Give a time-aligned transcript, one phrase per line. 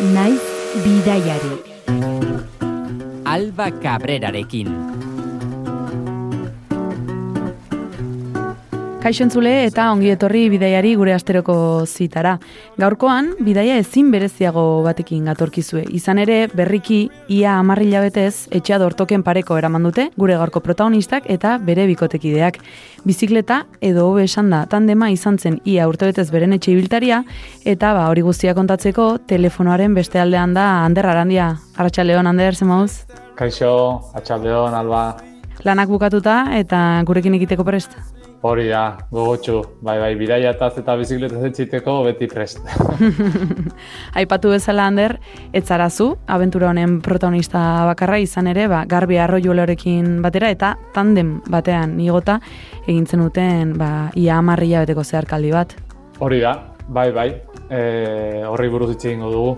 [0.00, 0.42] naiz
[0.82, 1.54] bidaiari.
[3.24, 5.03] Alba Cabrerarekin.
[9.04, 11.54] Kaixo entzule eta ongi etorri bidaiari gure asteroko
[11.84, 12.38] zitara.
[12.80, 15.82] Gaurkoan, bidaia ezin bereziago batekin gatorkizue.
[15.92, 21.58] Izan ere, berriki, ia amarrila betez, etxea dortoken pareko eraman dute, gure gaurko protagonistak eta
[21.60, 22.56] bere bikotekideak.
[23.04, 27.20] Bizikleta edo hobe esan da, tandema izan zen ia urtebetez beren etxe ibiltaria,
[27.60, 31.52] eta ba, hori guztia kontatzeko, telefonoaren beste aldean da Ander Arandia.
[31.76, 33.04] Arratxaldeon, Ander, zemauz?
[33.36, 35.10] Kaixo, atxaldeon, alba.
[35.68, 38.00] Lanak bukatuta eta gurekin egiteko prest.
[38.44, 42.58] Hori da, gogotxu, bai, bai, bidaiataz eta bizikletaz etxiteko beti prest.
[44.20, 45.14] Aipatu bezala, Ander,
[45.56, 51.96] etzarazu, abentura honen protagonista bakarra izan ere, ba, garbi arroio lorekin batera, eta tandem batean
[52.04, 52.36] igota
[52.84, 55.72] egintzen duten, ba, ia amarria beteko zeharkaldi bat.
[56.20, 57.30] Hori da, bai, bai,
[57.70, 57.80] e,
[58.44, 59.56] horri buruz itxe dugu.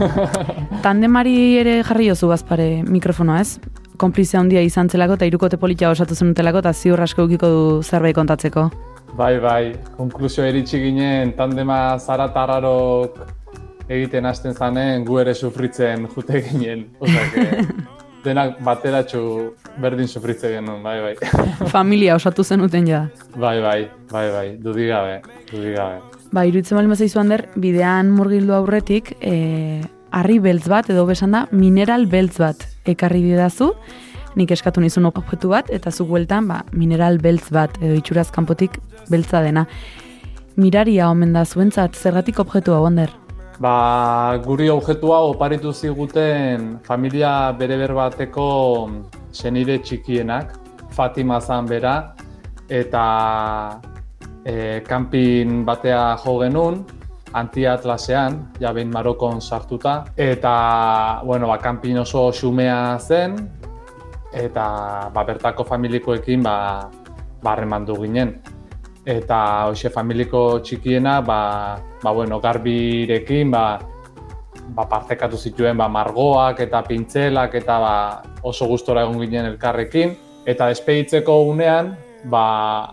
[0.86, 3.58] Tandemari ere jarri jozu bazpare mikrofonoa ez?
[3.96, 8.16] Konplizia handia izan zelako eta irukote politia osatu zenutelako eta ziur asko ukiko du zerbait
[8.16, 8.68] kontatzeko.
[9.16, 13.20] Bai, bai, konklusio eritxi ginen tandema zara tararok
[13.88, 16.88] egiten hasten zanen gu ere sufritzen jute ginen.
[17.00, 17.46] Osake,
[18.26, 19.22] denak bateratxu
[19.82, 21.14] berdin sufritzen genuen, bai, bai.
[21.76, 23.06] Familia osatu zenuten ja.
[23.36, 23.80] Bai, bai,
[24.10, 26.00] bai, bai, dudigabe, dudigabe.
[26.34, 29.82] Ba, iruditzen bali hander, bidean murgildu aurretik, e,
[30.16, 33.72] harri beltz bat, edo besan da, mineral beltz bat ekarri didazu,
[34.36, 38.78] nik eskatu nizun objektu bat, eta zu bueltan, ba, mineral beltz bat, edo itxuraz kanpotik
[39.12, 39.66] beltza dena.
[40.56, 43.12] Miraria omen da zuentzat, zergatik objektu hau onder?
[43.60, 48.48] Ba, guri objektua oparitu ziguten familia bere bateko
[49.32, 50.56] senide txikienak,
[50.92, 52.14] Fatima zan bera,
[52.68, 53.80] eta
[54.44, 56.84] e, kanpin batea jo genuen,
[57.36, 63.36] antiatlasean, ja behin Marokon sartuta, eta, bueno, ba, kanpin oso xumea zen,
[64.32, 64.66] eta
[65.12, 66.56] ba, bertako familikoekin ba,
[67.42, 68.36] barreman du ginen.
[69.06, 71.40] Eta hoxe familiko txikiena, ba,
[72.02, 73.78] ba, bueno, garbirekin, ba,
[74.74, 77.96] ba, partekatu zituen ba, margoak eta pintzelak eta ba,
[78.42, 80.16] oso gustora egon ginen elkarrekin.
[80.46, 81.94] Eta despeditzeko unean,
[82.30, 82.46] ba,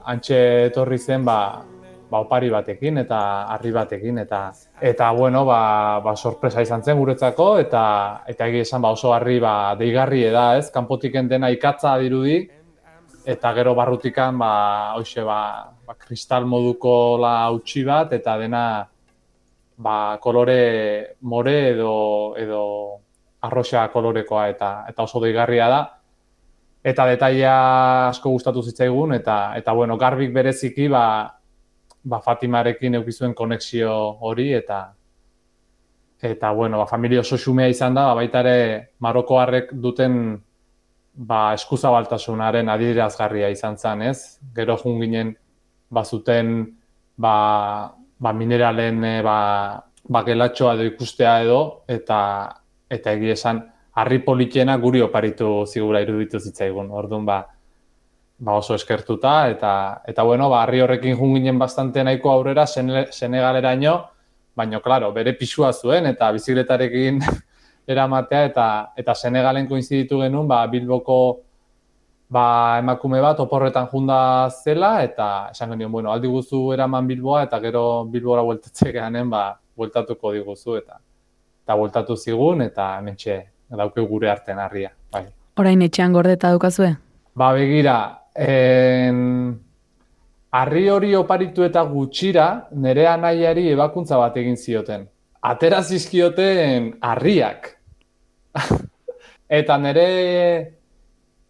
[0.10, 1.64] antxe etorri zen, ba,
[2.14, 3.20] ba, opari batekin eta
[3.50, 4.42] harri batekin eta
[4.82, 7.86] eta bueno ba, ba sorpresa izan zen guretzako eta
[8.30, 10.70] eta egia esan ba oso harri ba deigarri da ez?
[10.72, 12.38] Kanpotiken dena ikatza dirudi
[13.26, 14.54] eta gero barrutikan ba
[15.00, 18.66] hoize ba, ba kristal moduko la utzi bat eta dena
[19.78, 21.94] ba kolore more edo
[22.38, 22.64] edo
[23.42, 25.84] arroxa kolorekoa eta eta oso deigarria da.
[26.84, 31.06] Eta detaila asko gustatu zitzaigun eta eta bueno garbik bereziki ba
[32.04, 34.86] ba, Fatimarekin eukizuen konexio hori eta
[36.24, 38.58] eta bueno, ba, familia oso xumea izan da, ba, baita ere
[39.04, 40.38] Marokoarrek duten
[41.14, 44.40] ba, eskuzabaltasunaren adirazgarria izan zen, ez?
[44.56, 45.34] Gero jun ginen
[45.94, 46.54] bazuten
[47.18, 47.36] ba,
[48.18, 49.38] ba, mineralen e, ba,
[50.10, 52.20] ba, gelatxoa edo ikustea edo eta
[52.94, 53.60] eta egia esan
[54.00, 56.90] harri politena guri oparitu zigura iruditu zitzaigun.
[56.92, 57.44] Orduan ba,
[58.44, 63.94] ba oso eskertuta eta eta bueno, ba harri horrekin jun ginen bastante nahiko aurrera Senegaleraino,
[64.56, 67.22] baino claro, bere pisua zuen eta bizikletarekin
[67.94, 68.66] eramatea eta
[68.98, 71.18] eta Senegalen koinziditu genuen, ba Bilboko
[72.30, 77.60] ba emakume bat oporretan junda zela eta esan genion, bueno, aldi guzu eraman Bilboa eta
[77.64, 81.00] gero Bilbora bueltatze geanen, ba bueltatuko diguzu eta
[81.64, 83.40] eta bueltatu zigun eta hementxe
[83.70, 85.24] dauke gure artean harria, bai.
[85.58, 86.92] Orain etxean gordeta dukazue?
[87.34, 89.60] Ba, begira, En...
[90.54, 95.08] Arri hori oparitu eta gutxira, nire anaiari ebakuntza bat egin zioten.
[95.50, 97.72] Atera zizkioten harriak.
[99.60, 100.06] eta nire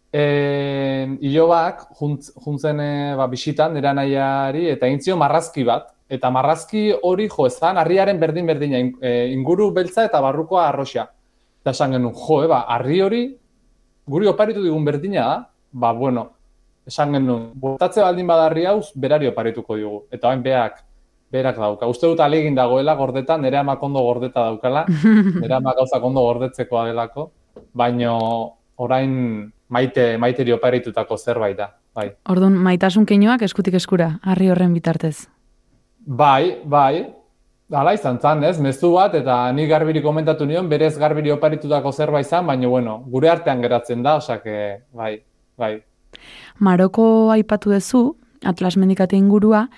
[0.08, 5.90] en, ilobak juntzen e, ba, bisitan nire anaiari eta egin zio marrazki bat.
[6.08, 11.10] Eta marrazki hori jo ezan, harriaren berdin-berdina, e, inguru beltza eta barrukoa arroxa.
[11.60, 13.24] Eta esan genuen, jo, eba, harri hori
[14.08, 15.36] guri oparitu digun berdina da,
[15.72, 16.30] ba, bueno,
[16.86, 20.02] esan genuen, botatze baldin badarri hauz, berari oparituko digu.
[20.12, 20.82] Eta hain beak,
[21.32, 21.88] berak dauka.
[21.90, 24.84] Uste dut alegin dagoela gordetan, nire amak ondo gordeta daukala,
[25.42, 27.30] nire amak gauzak ondo gordetzeko adelako,
[27.74, 28.14] baino
[28.84, 29.16] orain
[29.74, 31.72] maite, maiteri oparitutako zerbait da.
[31.94, 32.08] Bai.
[32.30, 35.28] Orduan, maitasun keinuak eskutik eskura, harri horren bitartez.
[36.04, 37.06] Bai, bai,
[37.74, 38.58] Hala izan zan, ez?
[38.60, 43.30] Mezu bat, eta ni garbiri komentatu nion, berez garbiri oparitutako zerbait izan, baina, bueno, gure
[43.32, 44.44] artean geratzen da, osak,
[44.92, 45.14] bai,
[45.58, 45.72] bai,
[46.60, 49.68] Maroko aipatu duzu, Atlas Mendikate ingurua,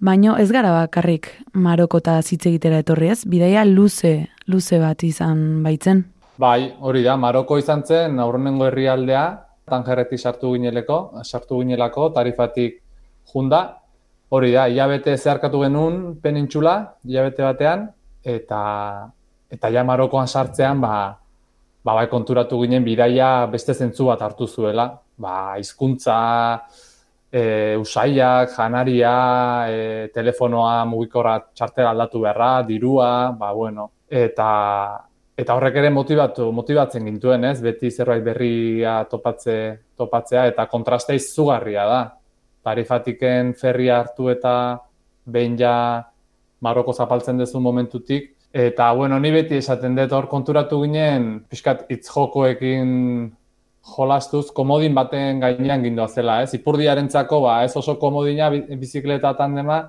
[0.00, 1.26] Baino ez gara bakarrik
[1.58, 6.04] Marokota hitz egitera etorri ez, bidaia luze, luze bat izan baitzen.
[6.38, 9.24] Bai, hori da, Maroko izan zen, aurrenengo herrialdea,
[9.66, 12.78] tangerreti sartu gineleko, sartu ginelako, tarifatik
[13.32, 13.80] junda,
[14.30, 17.88] hori da, hilabete zeharkatu genuen penintxula, hilabete batean,
[18.22, 18.62] eta
[19.50, 20.94] eta ja Marokoan sartzean, ba,
[21.82, 26.18] ba, bai konturatu ginen bidaia beste zentzu bat hartu zuela, ba, hizkuntza,
[27.30, 29.14] e, usaiak, janaria,
[29.68, 34.48] e, telefonoa mugikorra txartera aldatu beharra, dirua, ba, bueno, eta
[35.38, 37.60] eta horrek ere motivatu, motibatzen gintuen, ez?
[37.62, 39.54] Beti zerbait berria topatze,
[39.94, 42.00] topatzea eta kontraste izugarria da.
[42.66, 44.54] Tarifatiken ferria hartu eta
[45.30, 45.76] behin ja
[46.60, 48.32] Maroko zapaltzen duzu momentutik.
[48.50, 53.28] Eta, bueno, ni beti esaten dut hor konturatu ginen, pixkat hitz jokoekin
[53.96, 56.52] jolastuz, komodin baten gainean gindoa zela, ez?
[56.58, 59.82] Ipurdiaren txako, ba, ez oso komodina bizikleta tandema,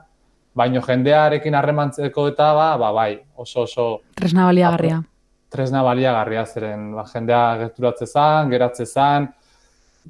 [0.56, 3.88] baino jendearekin harremantzeko eta, ba, ba, bai, oso oso...
[4.16, 5.02] Tresna baliagarria
[5.50, 9.28] tresna baliagarria zeren ba, jendea gerturatze zan, geratze zan,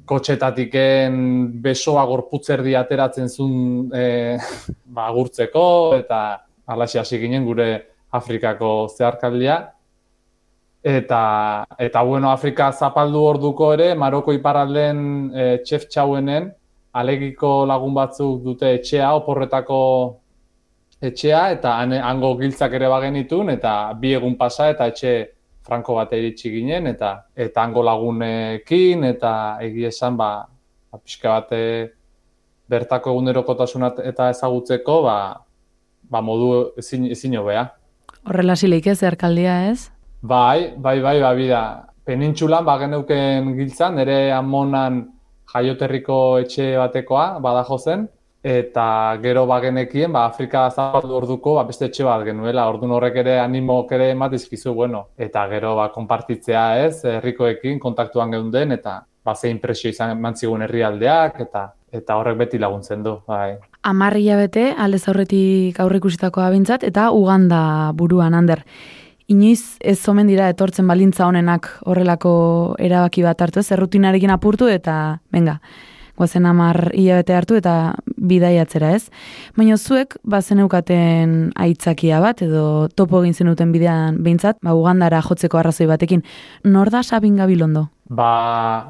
[0.08, 1.16] kotxetatiken
[1.64, 4.04] besoa gorputzerdi ateratzen zuen e,
[4.96, 5.64] ba, gurtzeko,
[5.98, 6.20] eta
[6.70, 7.70] alaxi hasi ginen gure
[8.16, 9.60] Afrikako zeharkaldia.
[10.82, 15.02] Eta, eta bueno, Afrika zapaldu orduko ere, Maroko iparalden
[15.34, 16.48] e, txef txauenen,
[16.96, 19.80] alegiko lagun batzuk dute etxea, oporretako
[21.00, 25.12] etxea eta hango giltzak ere bagenitun eta bi egun pasa eta etxe
[25.64, 29.32] franko bat iritsi ginen eta eta hango lagunekin eta
[29.64, 30.44] egi esan ba,
[30.90, 31.62] ba pixka bate
[32.68, 35.16] bertako egunerokotasuna eta ezagutzeko ba,
[36.10, 37.70] ba modu ezin ezin hobea.
[38.28, 39.88] Horrela silik ez erkaldia ez?
[40.22, 41.62] Bai, bai, bai, bai, bida.
[42.04, 45.02] Penintxulan ba geneuken giltzan ere amonan
[45.52, 48.08] jaioterriko etxe batekoa badajo zen
[48.42, 53.38] eta gero bagenekien, ba, Afrika zapaldu orduko, ba, beste etxe bat genuela, ordun horrek ere
[53.38, 59.50] animo ere ematizkizu, bueno, eta gero, ba, konpartitzea ez, herrikoekin kontaktuan geunden, eta, ba, ze
[59.50, 63.56] impresio izan mantzigun herrialdeak, eta eta horrek beti laguntzen du, bai.
[63.82, 68.62] Amarri bete, aldez aurretik aurrikusitako abintzat, eta Uganda buruan, Ander.
[69.30, 72.32] Inoiz ez omen dira etortzen balintza honenak horrelako
[72.82, 74.94] erabaki bat hartu ez, errutinarekin apurtu, eta,
[75.30, 75.60] venga,
[76.18, 77.74] goazen amar hilabete hartu eta
[78.30, 79.04] bidaiatzera ez.
[79.56, 85.60] Baina zuek, bazen eukaten aitzakia bat, edo topo egin zenuten bidean behintzat, ba, ugandara jotzeko
[85.60, 86.24] arrazoi batekin.
[86.64, 87.86] Nor da Sabin Gabilondo?
[88.10, 88.32] Ba,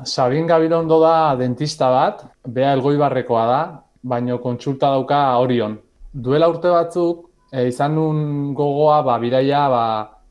[0.09, 3.61] Sabin Gabilondo da dentista bat, bea elgoi barrekoa da,
[4.03, 5.77] baino kontsulta dauka orion.
[6.13, 9.85] Duela urte batzuk, e, izan nun gogoa, ba, bidaia, ba,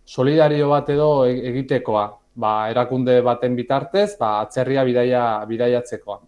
[0.10, 2.08] solidario bat edo e, egitekoa.
[2.40, 6.20] Ba, erakunde baten bitartez, ba, atzerria bidaia, bidaiatzekoa.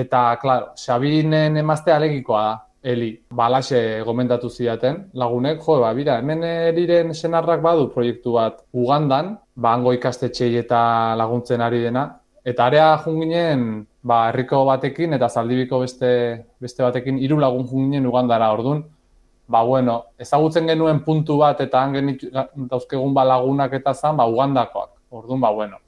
[0.00, 2.54] Eta, klaro, Xabinen emazte alegikoa da,
[2.86, 9.32] Eli, balaxe gomendatu zidaten, lagunek, jo, ba, bira, hemen eriren senarrak badu proiektu bat Ugandan,
[9.56, 10.80] ba, hango ikastetxei eta
[11.18, 12.04] laguntzen ari dena,
[12.46, 16.12] eta area junginen, ba, herriko batekin eta zaldibiko beste,
[16.62, 18.84] beste batekin, hiru lagun junginen Ugandara, ordun,
[19.46, 22.16] ba, bueno, ezagutzen genuen puntu bat eta hangen
[22.70, 25.78] dauzkegun ba lagunak eta zan, ba, Ugandakoak, ordun, ba, bueno,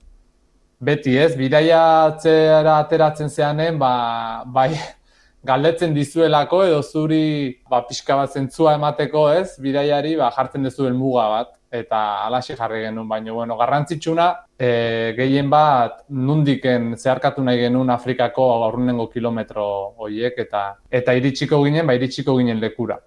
[0.78, 4.70] beti ez, bidaiatzera ateratzen zeanen, ba, bai,
[5.48, 11.28] galdetzen dizuelako edo zuri ba, pixka bat zentzua emateko ez, bidaiari ba, jartzen dezuen muga
[11.34, 14.70] bat, eta alaxi jarri genuen, baina bueno, garrantzitsuna e,
[15.18, 19.66] gehien bat nundiken zeharkatu nahi genuen Afrikako aurrunengo kilometro
[19.98, 22.98] horiek, eta, eta iritsiko ginen, ba, iritsiko ginen lekura.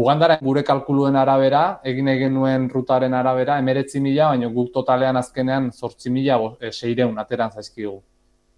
[0.00, 5.66] Ugandara gure kalkuluen arabera, egin egin nuen rutaren arabera, emeretzi mila, baina guk totalean azkenean
[5.76, 7.98] zortzi mila e, seireun ateran zaizkigu.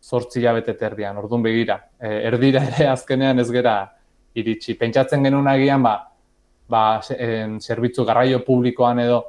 [0.02, 1.80] Zortzi jabete terdian, orduan begira.
[1.98, 3.76] E, erdira ere azkenean ez gera
[4.38, 4.76] iritsi.
[4.78, 5.96] Pentsatzen genuen agian, ba,
[6.70, 6.84] ba,
[7.18, 9.22] en, zerbitzu garraio publikoan edo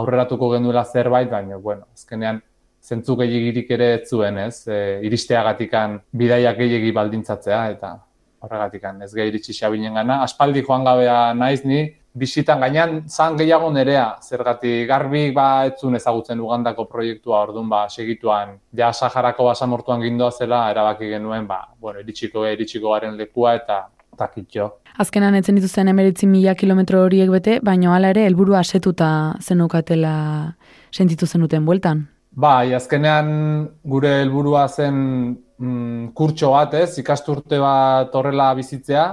[0.00, 2.40] aurreratuko genuela zerbait, baina, bueno, azkenean
[2.80, 4.62] zentzu gehiagirik ere ez zuen, ez?
[4.64, 7.98] E, iristeagatikan bidaiak gehiagi baldintzatzea, eta
[8.40, 10.22] horregatik ez gehi iritsi xabinen gana.
[10.22, 11.82] Aspaldi joan gabea naiz ni,
[12.14, 18.58] bisitan gainean zan gehiago nerea, zergatik garbi ba etzun ezagutzen ugandako proiektua orduan ba segituan
[18.76, 23.86] ja Saharako basamortuan gindoa zela erabaki genuen ba bueno iritsiko iritsiko garen lekua eta
[24.18, 24.70] takitxo.
[24.98, 30.56] Azkenan etzen emeritzi mila kilometro horiek bete, baino hala ere helburua asetuta zenukatela
[30.90, 32.08] sentitu zenuten bueltan.
[32.30, 39.04] Bai, azkenean gure helburua zen mm, kurtxo bat, ez, ikasturte bat horrela bizitzea,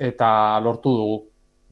[0.00, 0.30] eta
[0.64, 1.20] lortu dugu.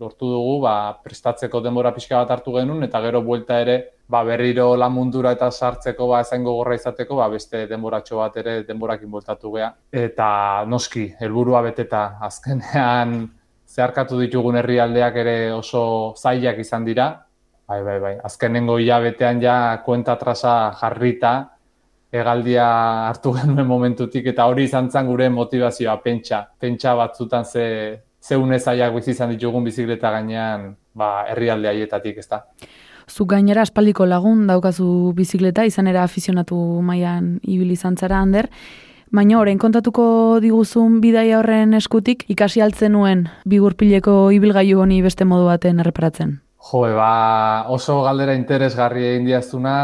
[0.00, 0.74] Lortu dugu, ba,
[1.04, 3.76] prestatzeko denbora pixka bat hartu genuen, eta gero buelta ere,
[4.08, 8.54] ba, berriro lan mundura eta sartzeko, ba, ezain gogorra izateko, ba, beste denboratxo bat ere
[8.68, 9.68] denborakin bueltatu gea.
[9.92, 10.30] Eta
[10.68, 13.18] noski, helburua beteta, azkenean
[13.70, 15.82] zeharkatu ditugun herrialdeak ere oso
[16.16, 17.10] zailak izan dira.
[17.70, 18.14] Bai, bai, bai.
[18.26, 21.34] Azkenengo hilabetean ja kuenta trasa jarrita,
[22.12, 22.66] egaldia
[23.08, 26.44] hartu genuen momentutik, eta hori izan zen gure motivazioa, pentsa.
[26.60, 27.64] Pentsa batzutan ze,
[28.20, 32.44] ze unezaiak bizi izan ditugun bizikleta gainean ba, herrialde haietatik, ez da.
[33.10, 38.46] Zu gainera aspaldiko lagun daukazu bizikleta, izan era afizionatu mailan ibili izan zara, Ander,
[39.10, 40.04] Baina orain kontatuko
[40.38, 46.36] diguzun bidaia horren eskutik ikasi altzen nuen bigurpileko ibilgailu honi beste modu baten erreparatzen.
[46.60, 49.76] Jo, ba, oso galdera interesgarri egin diazuna,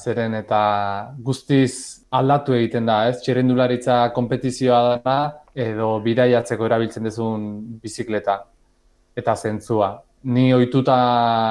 [0.00, 0.60] zeren eta
[1.20, 3.18] guztiz aldatu egiten da, ez?
[3.20, 5.18] Txerendularitza kompetizioa da,
[5.52, 7.44] edo bidaiatzeko erabiltzen duzun
[7.82, 8.38] bizikleta
[9.16, 9.92] eta zentzua.
[10.32, 10.96] Ni ohituta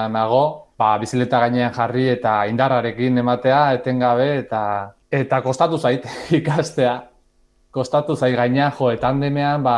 [0.10, 0.42] nago,
[0.82, 4.64] ba, bizikleta gainean jarri eta indarrarekin ematea, etengabe, eta
[5.12, 6.08] eta kostatu zait
[6.40, 6.96] ikastea
[7.72, 9.78] kostatu zai gaina jo etandemean ba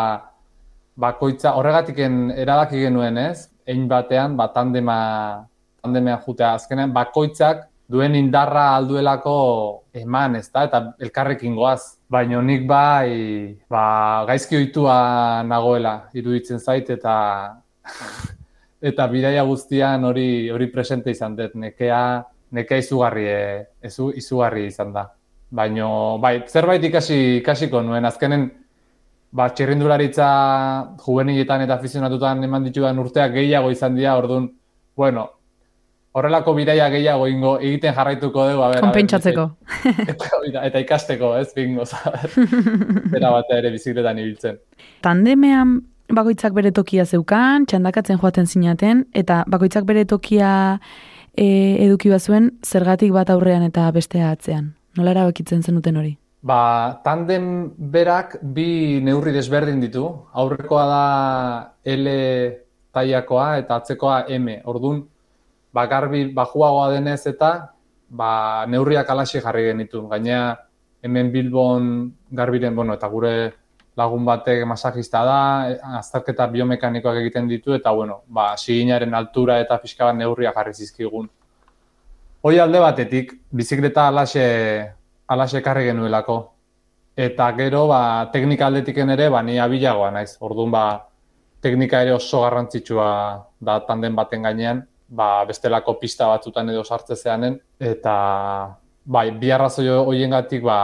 [0.95, 3.50] bakoitza horregatiken erabaki genuen, ez?
[3.67, 5.46] Ein batean ba tandema
[5.82, 9.36] tandemean jutea azkenean bakoitzak duen indarra alduelako
[9.93, 10.63] eman, ezta?
[10.67, 12.00] Eta elkarrekin goaz.
[12.10, 17.15] Baino nik bai, ba gaizki ohitua nagoela iruditzen zait eta
[18.89, 21.55] eta bidaia guztian hori hori presente izan dut.
[21.55, 22.03] Nekea
[22.53, 25.08] nekea izugarri, eh, izugarri izan da
[25.53, 28.48] baino bai, zerbait ikasi ikasiko nuen azkenen
[29.33, 30.25] ba txirrindularitza
[31.05, 34.51] juveniletan eta afizionatutan eman ditudan urteak gehiago izan dira, ordun
[34.95, 35.25] bueno,
[36.13, 39.47] horrelako bidaia gehiago ingo egiten jarraituko dugu, a ber, konpentsatzeko.
[40.13, 40.29] Eta,
[40.67, 41.87] eta, ikasteko, ez, bingo,
[43.17, 44.61] Era bat ere bizikletan ibiltzen.
[45.01, 45.79] Tandemean
[46.13, 50.51] bakoitzak bere tokia zeukan, txandakatzen joaten zinaten, eta bakoitzak bere tokia
[51.33, 51.47] e,
[51.87, 54.73] eduki bazuen, zergatik bat aurrean eta bestea atzean.
[54.97, 56.17] Nola erabakitzen zenuten hori?
[56.43, 60.03] Ba, tandem berak bi neurri desberdin ditu.
[60.35, 61.05] Aurrekoa da
[61.88, 62.07] L
[62.91, 64.59] taiakoa eta atzekoa M.
[64.67, 65.00] Ordun,
[65.71, 67.71] ba, garbi bajuagoa denez eta
[68.09, 70.03] ba, neurriak alaxi jarri genitu.
[70.12, 70.57] Gainea,
[71.01, 73.53] hemen Bilbon garbiren, bueno, eta gure
[73.95, 75.39] lagun batek masajista da,
[76.00, 81.29] azterketa biomekanikoak egiten ditu, eta, bueno, ba, siginaren altura eta pixka bat neurriak jarri zizkigun.
[82.43, 84.45] Hoi alde batetik, bizikleta alaxe,
[85.33, 86.37] alaxe karri genuelako.
[87.13, 90.37] Eta gero, ba, teknika aldetiken ere, ba, ni abilagoa naiz.
[90.41, 90.85] Orduan, ba,
[91.61, 93.09] teknika ere oso garrantzitsua
[93.61, 97.59] da tanden baten gainean, ba, bestelako pista batzutan edo sartze zeanen.
[97.79, 98.15] Eta,
[99.05, 100.79] bai, bi arrazoi horien gatik, ba,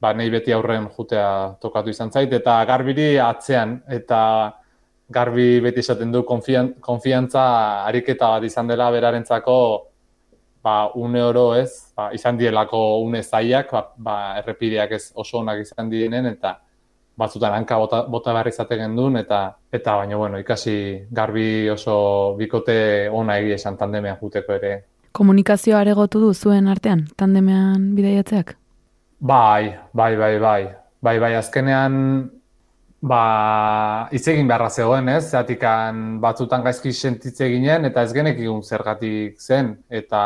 [0.00, 2.32] ba, nahi beti aurren jutea tokatu izan zait.
[2.32, 4.20] Eta garbiri atzean, eta
[5.10, 7.44] garbi beti esaten du konfiantza
[7.84, 9.56] ariketa bat izan dela berarentzako,
[10.62, 15.62] ba, une oro ez, ba, izan dielako une zaiak, ba, ba, errepideak ez oso onak
[15.64, 16.58] izan direnen, eta
[17.20, 20.76] batzutan hanka bota, bota behar izate gendun, eta, eta baina, bueno, ikasi
[21.10, 24.74] garbi oso bikote ona egia esan tandemean juteko ere.
[25.12, 28.54] Komunikazioa aregotu du zuen artean, tandemean bidaiatzeak?
[29.20, 30.62] Bai, bai, bai, bai.
[31.00, 31.94] Bai, bai, azkenean
[33.00, 35.30] Ba, hitz egin beharra zegoen, ez?
[35.32, 40.24] Zatikan batzutan gaizki sentitze ginen eta ez genek egun zergatik zen eta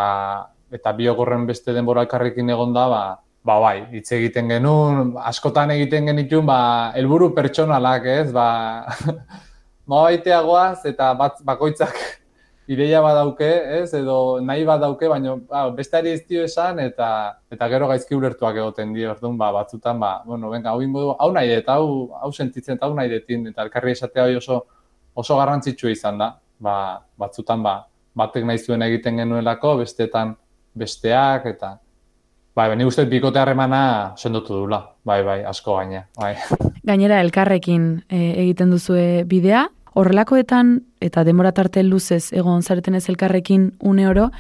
[0.75, 3.03] eta biogorren beste denbora elkarrekin egon da, ba,
[3.47, 8.33] ba bai, hitz egiten genuen, askotan egiten genitun, ba, helburu pertsonalak, ez?
[8.35, 8.49] Ba,
[9.95, 11.95] baiteagoaz eta bat, bakoitzak
[12.67, 13.49] ideia badauke,
[13.81, 17.09] ez, edo nahi badauke, baina ba, besteari ez dio esan, eta
[17.53, 21.31] eta gero gaizki ulertuak egoten dio, orduan, ba, batzutan, ba, bueno, venga, hau ingo hau
[21.33, 24.65] nahi eta hau, hau sentitzen, hau nahi detin, eta elkarri esatea oso,
[25.15, 26.77] oso garrantzitsua izan da, ba,
[27.21, 27.79] batzutan, ba,
[28.17, 30.37] batek nahi zuen egiten genuelako, bestetan
[30.75, 31.79] besteak, eta
[32.55, 36.37] Bai, bai, uste bikote harremana sendotu dula, bai, bai, asko gaina, bai.
[36.87, 43.71] Gainera, elkarrekin e, egiten duzue bidea, Horrelakoetan, eta demora tarte luzez egon zareten ez elkarrekin
[43.81, 44.31] une oro,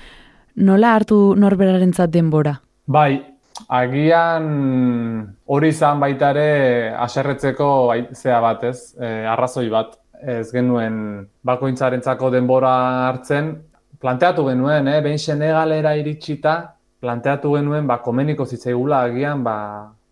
[0.56, 2.60] nola hartu norberaren denbora?
[2.86, 3.22] Bai,
[3.68, 10.00] agian hori izan baita ere aserretzeko zea bat ez, e, arrazoi bat.
[10.24, 13.54] Ez genuen bakointzarentzako denbora hartzen,
[14.00, 19.56] planteatu genuen, eh, behin senegalera iritsita, planteatu genuen, ba, komeniko zitzaigula agian, ba,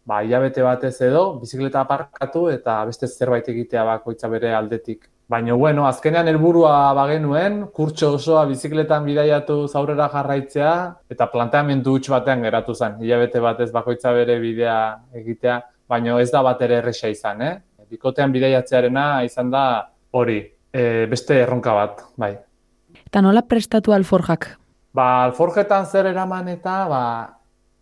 [0.05, 5.09] ba, hilabete batez edo, bizikleta aparkatu eta beste zerbait egitea bakoitza bere aldetik.
[5.33, 10.73] Baina, bueno, azkenean helburua bagenuen, kurtso osoa bizikletan bidaiatu zaurera jarraitzea,
[11.15, 14.77] eta planteamendu huts batean geratu zen, hilabete batez bakoitza bere bidea
[15.23, 15.57] egitea,
[15.89, 17.55] baina ez da bat ere erresa izan, eh?
[17.89, 19.65] Bikotean bidaiatzearena izan da
[20.21, 22.35] hori, e, beste erronka bat, bai.
[23.01, 24.51] Eta nola prestatu alforjak?
[24.93, 27.05] Ba, alforjetan zer eraman eta, ba,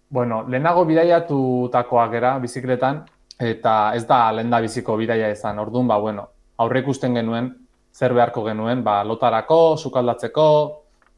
[0.06, 3.08] bueno, lehenago bidaiatutakoak era bizikletan,
[3.42, 6.30] eta ez da lenda biziko bidaia izan, orduan, ba, bueno,
[6.60, 7.50] aurre ikusten genuen,
[7.92, 10.46] zer beharko genuen, ba, lotarako, sukaldatzeko,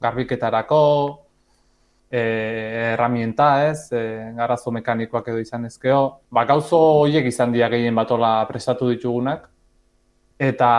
[0.03, 0.83] garbiketarako,
[2.13, 2.23] e,
[2.93, 4.03] herramienta, ez, e,
[4.37, 6.03] garazo mekanikoak edo izan ezkeo.
[6.31, 9.49] Ba, gauzo horiek izan dira gehien batola prestatu ditugunak.
[10.39, 10.73] Eta,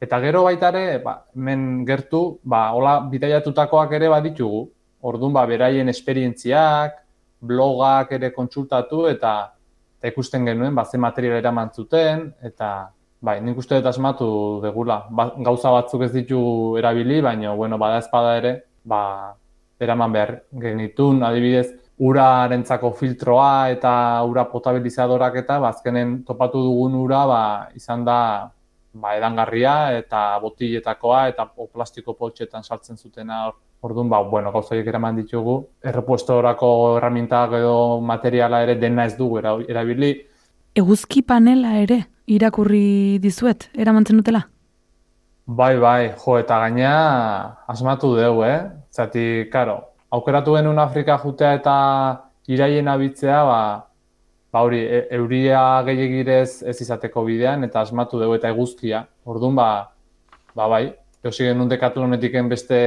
[0.00, 0.72] eta gero baita
[1.04, 4.66] ba, men gertu, ba, hola, bidaiatutakoak ere baditugu.
[5.06, 6.98] Orduan, ba, beraien esperientziak,
[7.40, 9.52] blogak ere kontsultatu, eta,
[10.00, 12.95] eta ikusten genuen, ba, ze material eraman zuten, eta,
[13.26, 14.28] bai, nik uste dut asmatu
[14.62, 15.00] degula.
[15.10, 16.40] Ba, gauza batzuk ez ditu
[16.78, 18.52] erabili, baina, bueno, bada espada ere,
[18.86, 19.00] ba,
[19.82, 21.66] eraman behar genitun, adibidez,
[22.06, 23.92] urarentzako filtroa eta
[24.28, 25.72] ura potabilizadorak eta ba,
[26.26, 27.42] topatu dugun ura ba,
[27.74, 28.50] izan da
[28.92, 33.54] ba, edangarria eta botiletakoa eta o, plastiko potxetan sartzen zutena hor.
[33.86, 40.14] Orduan, ba, bueno, gauzoiek eraman ditugu, errepuestorako erramintak edo materiala ere dena ez dugu erabili.
[40.74, 44.42] Eguzki panela ere irakurri dizuet, eramantzen dutela?
[45.46, 46.92] Bai, bai, jo, eta gaina
[47.70, 48.66] asmatu dugu, eh?
[48.90, 49.78] Zati, karo,
[50.10, 51.76] aukeratu genuen Afrika jutea eta
[52.50, 53.60] iraien abitzea, ba,
[54.50, 59.04] ba hori, e, euria gehiagirez ez izateko bidean, eta asmatu dugu eta eguzkia.
[59.24, 59.68] Orduan, ba,
[60.58, 60.84] ba bai,
[61.22, 62.80] eosi genuen dekatlonetiken beste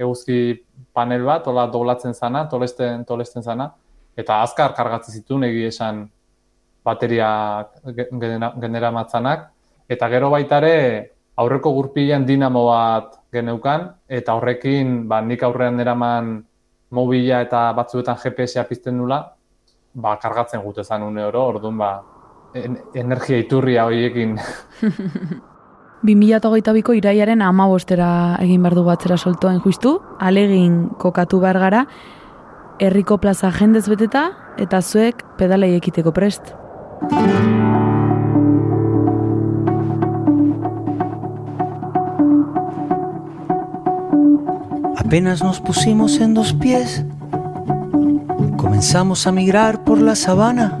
[0.00, 0.62] eguzki
[0.96, 3.68] panel bat, hola doblatzen zana, tolesten, tolesten zana,
[4.16, 6.06] eta azkar kargatzen zituen egi esan
[6.84, 7.66] bateria
[8.60, 9.50] genera matzanak,
[9.88, 10.74] eta gero baitare,
[11.36, 16.34] aurreko gurpilean dinamo bat geneukan, eta horrekin ba, nik aurrean eraman
[16.92, 19.22] mobila eta batzuetan GPS-a pizten nula,
[19.94, 21.92] ba, kargatzen gute zan une oro, orduan ba,
[22.54, 24.36] energia iturria horiekin.
[26.02, 31.84] 2008ko iraiaren ama bostera egin behar du batzera soltoen justu, alegin kokatu behar gara,
[32.82, 36.56] herriko plaza jendez beteta, eta zuek pedalei ekiteko prest.
[45.12, 47.04] Apenas nos pusimos en dos pies,
[48.56, 50.78] comenzamos a migrar por la sabana,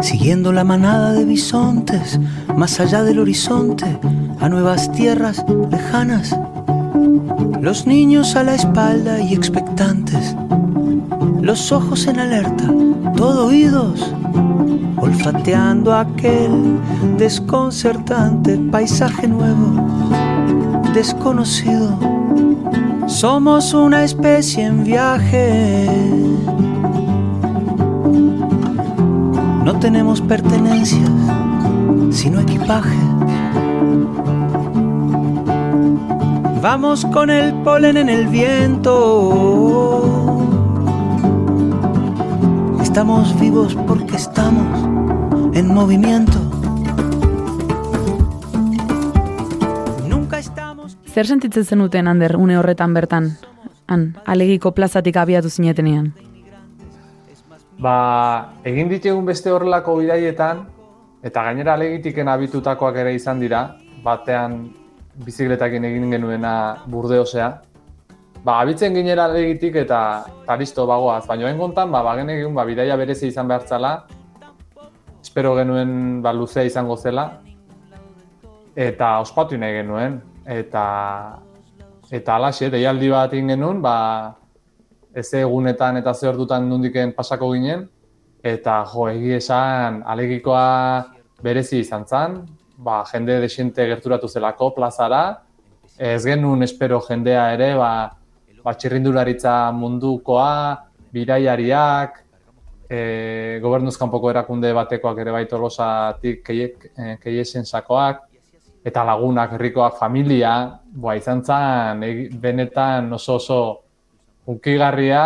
[0.00, 2.18] siguiendo la manada de bisontes,
[2.56, 3.98] más allá del horizonte,
[4.40, 6.36] a nuevas tierras lejanas.
[7.60, 10.34] Los niños a la espalda y expectantes,
[11.40, 12.64] los ojos en alerta,
[13.16, 14.12] todo oídos,
[14.96, 16.78] olfateando aquel
[17.16, 19.72] desconcertante paisaje nuevo,
[20.94, 22.18] desconocido
[23.08, 25.88] somos una especie en viaje.
[29.64, 31.10] No tenemos pertenencias,
[32.10, 32.96] sino equipaje.
[36.60, 39.87] Vamos con el polen en el viento.
[42.88, 44.64] Estamos vivos porque estamos
[45.54, 46.38] en movimiento.
[51.06, 53.36] Zer sentitzen zenuten Ander une horretan bertan?
[53.88, 56.14] Han, alegiko plazatik abiatu zinetenean.
[57.78, 60.64] Ba, egin ditugun beste horrelako bidaietan
[61.22, 64.62] eta gainera alegitiken abitutakoak ere izan dira, batean
[65.26, 66.54] bizikletakin egin genuena
[66.88, 67.52] burdeosea.
[68.48, 73.28] Ba, abitzen ginera alegitik eta taristo bagoaz, baina engontan, ba, bagen egin, ba, bidaia berezi
[73.28, 73.90] izan behartzala,
[75.20, 77.26] espero genuen ba, luzea izango zela,
[78.72, 80.16] eta ospatu nahi genuen,
[80.48, 80.84] eta
[82.08, 83.96] eta alaxe, deialdi bat egin genuen, ba,
[85.12, 87.84] ez egunetan eta ze ordutan nundiken pasako ginen,
[88.40, 90.68] eta jo, egi esan, alegikoa
[91.44, 92.40] berezi izan zen,
[92.78, 95.42] ba, jende desente gerturatu zelako plazara,
[95.98, 97.90] ez genuen espero jendea ere, ba,
[98.68, 100.76] ba txirrindularitza mundukoa,
[101.16, 102.18] biraiariak,
[102.84, 102.98] e,
[103.64, 108.26] gobernuzkanpoko erakunde batekoak ere baito losatik keiesen sakoak,
[108.84, 110.52] eta lagunak, herrikoak, familia,
[110.92, 112.04] boa, izan zen,
[112.42, 113.60] benetan oso oso
[114.48, 115.24] unkigarria,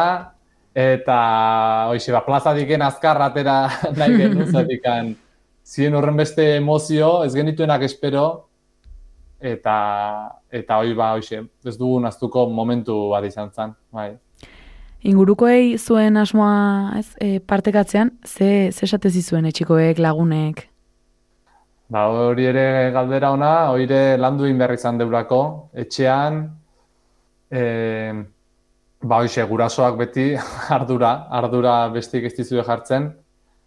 [0.71, 1.19] eta
[1.91, 3.57] hoxe, ba, plaza diken azkar atera
[3.99, 5.11] nahi genuen, zatikan,
[5.67, 8.29] ziren horren beste emozio, ez genituenak espero,
[9.43, 9.75] eta
[10.53, 14.11] eta hoi ba, hoxe, ez dugu naztuko momentu bat izan zen, bai.
[15.09, 20.69] Ingurukoei zuen asmoa ez, e, partekatzean, ze, ze esatez izuen etxikoek, lagunek?
[21.93, 25.41] Ba, hori ere galdera ona, hori ere landu behar izan deurako,
[25.75, 26.45] etxean,
[27.51, 27.63] e,
[29.03, 30.29] ba, hoxe, gurasoak beti
[30.77, 33.11] ardura, ardura bestik ez dizue jartzen,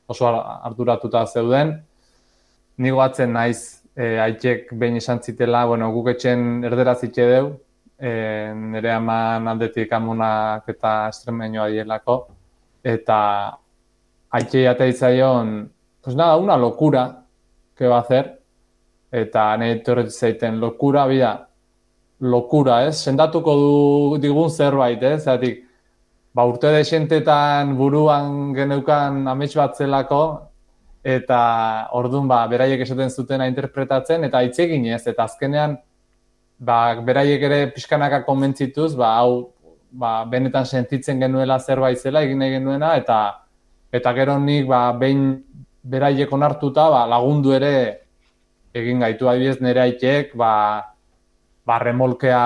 [0.07, 1.75] oso arduratuta zeuden.
[2.77, 7.51] Nigo atzen naiz, e, aitek behin esan zitela, bueno, guk etxen erdera zitxe deu,
[7.97, 8.11] e,
[8.55, 12.17] nire aman aldetik amunak eta estremenioa dielako,
[12.83, 13.19] eta
[14.35, 15.53] aitzei atea izaion,
[16.03, 17.05] pues nada, una locura,
[17.75, 18.39] que va a hacer.
[19.15, 21.29] eta nahi torret zaiten lokura, bida,
[22.19, 22.97] lokura, ez?
[23.07, 25.23] Sendatuko du digun zerbait, ez?
[25.23, 25.61] Zatik,
[26.35, 30.21] ba, urte desentetan buruan geneukan amets bat zelako,
[31.05, 31.39] eta
[31.93, 35.77] ordun ba, beraiek esaten zutena interpretatzen, eta hitz ez, eta azkenean,
[36.57, 39.53] ba, beraiek ere pixkanaka konbentzituz, ba, hau,
[39.91, 43.45] ba, benetan sentitzen genuela zerbait zela, egin nahi genuena, eta
[43.93, 45.43] eta gero nik, ba, behin
[45.83, 47.75] beraiek onartuta, ba, lagundu ere
[48.73, 49.29] egin gaitu.
[49.29, 50.51] Adibidez nire aitek, ba,
[51.65, 52.41] ba, remolkea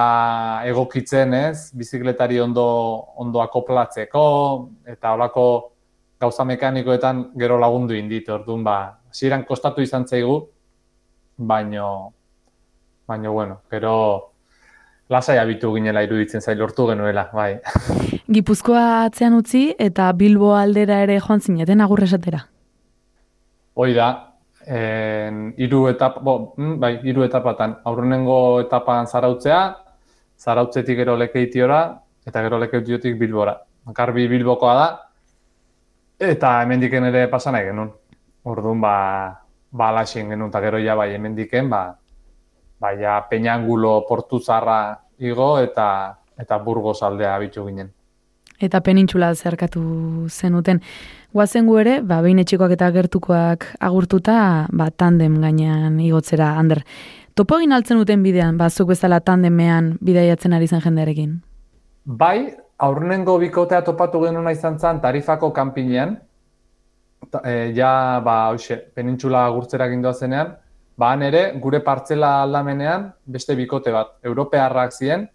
[0.68, 2.68] egokitzen, ez, bizikletari ondo,
[3.24, 4.24] ondo akoplatzeko,
[4.86, 5.48] eta holako
[6.20, 8.78] gauza mekanikoetan gero lagundu indit, orduan, ba,
[9.16, 10.42] ziren kostatu izan zaigu,
[11.38, 12.12] baino,
[13.08, 13.96] baino, bueno, gero
[15.10, 17.54] lasai abitu ginela iruditzen zail lortu genuela, bai.
[18.36, 22.44] Gipuzkoa atzean utzi eta Bilbo aldera ere joan zineten agurresatera?
[23.80, 24.10] Hoi da,
[24.68, 27.80] en, iru etapa, bo, mm, bai, iru etapatan.
[27.88, 29.64] Aurrenengo etapan zarautzea,
[30.40, 31.84] zarautzetik gero lekeitiora,
[32.28, 33.56] eta gero lekeitiotik bilbora.
[33.96, 34.90] Garbi bilbokoa da,
[36.20, 37.92] eta hemendiken ere pasan nahi genuen.
[38.44, 38.96] Orduan, ba,
[39.72, 41.84] ba alaxen genuen, eta gero ja bai hemendiken, ba,
[42.80, 47.92] ba ja peñangulo portu zarra igo, eta eta burgos aldea bitu ginen.
[48.60, 49.82] Eta penintxula zerkatu
[50.28, 50.82] zenuten.
[51.32, 56.84] Guazen gu ere, ba, behin etxikoak eta gertukoak agurtuta, ba, tandem gainean igotzera, Ander.
[57.36, 61.38] Topo egin altzen duten bidean, ba, zuk bezala tandemean bidaiatzen ari zen jendearekin?
[62.04, 66.18] Bai, aurnengo bikotea topatu genuen izan zen tarifako kanpinean,
[67.44, 70.56] e, ja, ba, hoxe, penintxula agurtzera gindoa zenean,
[70.98, 75.28] ba, ere, gure partzela aldamenean, beste bikote bat, europearrak ziren,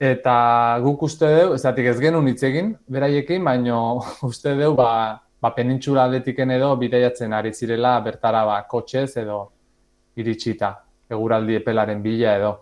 [0.00, 5.50] Eta guk uste dugu, ez ez genuen hitz egin, beraiekin, baino uste dugu, ba, ba
[5.52, 9.50] penintxura aldetiken edo bideiatzen ari zirela bertara ba, kotxez edo
[10.16, 10.72] iritsita,
[11.10, 12.52] eguraldi epelaren bila edo.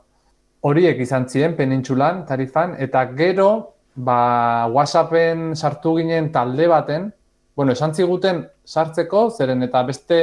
[0.67, 7.11] Horiek izan ziren penintxulan, tarifan, eta gero, ba, WhatsAppen sartu ginen talde baten,
[7.57, 10.21] bueno, esan ziguten sartzeko, zeren eta beste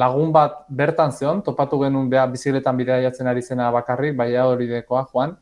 [0.00, 5.04] lagun bat bertan zeon, topatu genuen beha bizikletan bideiatzen ari zena bakarrik, baina hori dekoa,
[5.12, 5.34] Juan,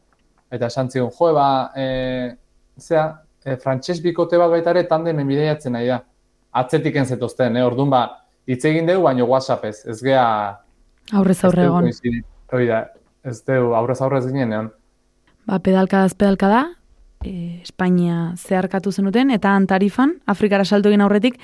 [0.51, 2.35] eta esan zion, jo, ba, e,
[2.81, 3.07] zera,
[3.45, 6.01] e, frantxez bikote bat baita ere tandemen bideiatzen nahi da.
[6.59, 7.63] Atzetik entzetozten, eh?
[7.63, 8.03] orduan ba,
[8.49, 10.25] hitz egin dugu, baino WhatsApp ez, ez gea...
[11.15, 11.87] Aurrez aurre egon.
[12.57, 12.83] Hoi da,
[13.23, 14.73] ez dugu, aurrez aurrez ginen egon.
[15.47, 16.65] Ba, pedalkadaz pedalkada,
[17.25, 21.39] e, Espainia zeharkatu zenuten, eta antarifan, Afrikara salto egin aurretik,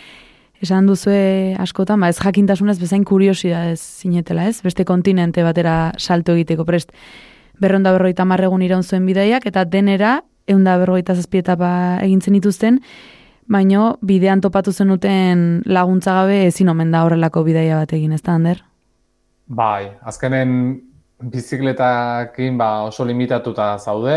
[0.63, 4.61] esan duzue askotan, ba, ez jakintasunez bezain kuriosia ez zinetela, ez?
[4.65, 6.95] Beste kontinente batera salto egiteko prest
[7.61, 11.71] berronda berroita marregun iraun zuen bidaiak, eta denera, eunda berroita zazpietapa
[12.05, 12.81] egintzen dituzten,
[13.47, 18.39] baino bidean topatu zenuten laguntza gabe ezin omen da horrelako bidaia bat egin, ez da,
[18.39, 18.63] Ander?
[19.47, 20.81] Bai, azkenen
[21.21, 24.17] bizikletakin ba, oso limitatuta zaude,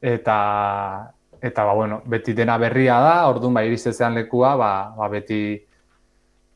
[0.00, 5.56] eta eta ba, bueno, beti dena berria da, orduan ba, iristezean lekua, ba, ba, beti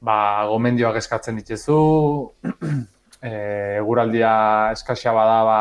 [0.04, 1.78] ba, gomendioak eskatzen dituzu,
[3.22, 3.30] e,
[3.80, 4.34] eguraldia
[4.76, 5.60] eskasia bada ba,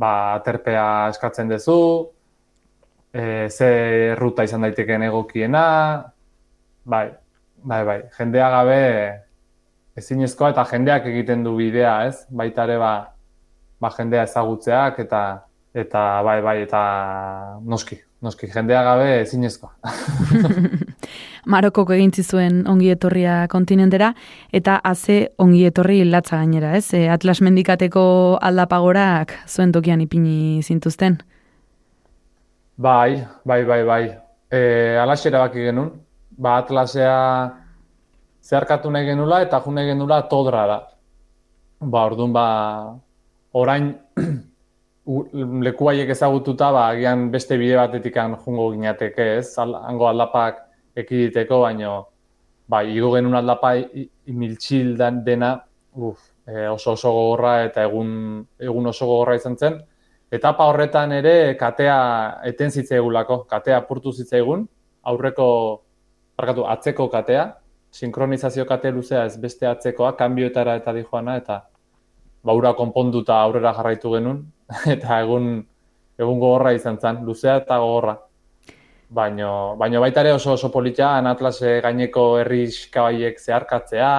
[0.00, 1.80] ba aterpea eskatzen duzu,
[3.12, 5.64] e, ze ruta izan daitekeen egokiena,
[6.88, 7.08] bai,
[7.60, 8.82] bai, bai, jendea gabe
[9.98, 12.24] ezinezkoa eta jendeak egiten du bidea, ez?
[12.30, 12.92] Baita ere ba,
[13.82, 15.22] ba jendea ezagutzeak eta
[15.78, 16.80] eta bai, bai, eta
[17.66, 19.72] noski, noski, jendea gabe ezinezkoa.
[21.52, 24.12] Marokoko egin zuen ongi etorria kontinentera,
[24.52, 26.92] eta haze ongi etorri latza gainera, ez?
[26.94, 28.02] E, Atlas mendikateko
[28.42, 31.18] aldapagorak zuen tokian ipini zintuzten?
[32.76, 34.02] Bai, bai, bai, bai.
[34.50, 34.60] E,
[35.00, 35.92] alaxera baki genuen,
[36.38, 37.16] ba, Atlasea
[38.42, 40.78] zeharkatu nahi genula eta june genula todra da.
[41.80, 42.46] Ba, orduan, ba,
[43.52, 43.92] orain
[45.08, 49.56] lekuaiek ezagututa, ba, agian beste bide batetik jungo ginateke, ez?
[49.58, 50.60] Hango aldapak
[50.96, 52.08] ekiditeko, baino
[52.68, 53.74] bai, igo genuen aldapa
[54.28, 55.54] imiltxil dena,
[55.94, 59.80] uf, e, oso oso gogorra eta egun, egun oso gogorra izan zen.
[60.30, 64.66] Etapa horretan ere katea eten zitzaigulako, katea purtu zitzaigun,
[65.02, 65.48] aurreko,
[66.36, 67.46] parkatu, atzeko katea,
[67.90, 71.62] sinkronizazio kate luzea ez beste atzekoa, kanbioetara eta dijoana, eta
[72.44, 74.44] baura konponduta aurrera jarraitu genuen,
[74.94, 75.58] eta egun,
[76.18, 78.16] egun gogorra izan zen, luzea eta gogorra.
[79.08, 84.12] Baino, baino baita ere oso oso politia, Atlase gaineko herriz kabaiek zeharkatzea,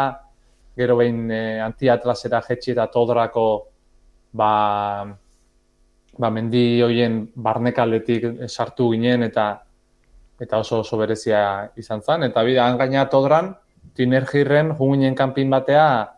[0.79, 3.45] gero behin e, anti-atlasera jetxi eta todorako
[4.33, 5.05] ba,
[6.17, 9.49] ba mendi hoien barnekaldetik sartu ginen eta
[10.39, 12.23] eta oso oso berezia izan zen.
[12.29, 13.51] Eta bida, gaina todran,
[13.95, 16.15] tinergirren junginen kanpin batea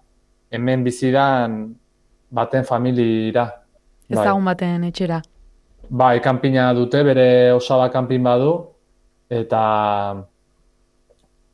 [0.54, 1.76] hemen bizidan
[2.30, 3.48] baten familira.
[4.17, 4.26] Bai.
[4.26, 5.21] dagun baten etxera.
[5.89, 8.52] Bai, kanpina dute, bere osaba kanpin badu,
[9.30, 9.62] eta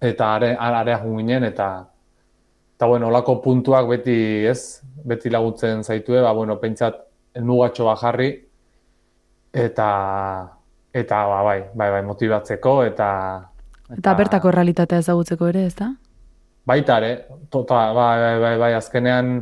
[0.02, 1.70] eta are, area ginen, eta
[2.78, 7.00] eta bueno, olako puntuak beti, ez, beti laguntzen zaitue, ba, bueno, pentsat,
[7.34, 8.30] elmugatxo bat jarri,
[9.54, 9.90] eta
[10.94, 13.10] eta ba, bai, bai, bai, motibatzeko, eta
[13.88, 15.94] Eta bertako realitatea ezagutzeko ere, ez da?
[16.68, 17.12] Baita ere,
[17.50, 19.38] tota, bai, bai, bai, bai, azkenean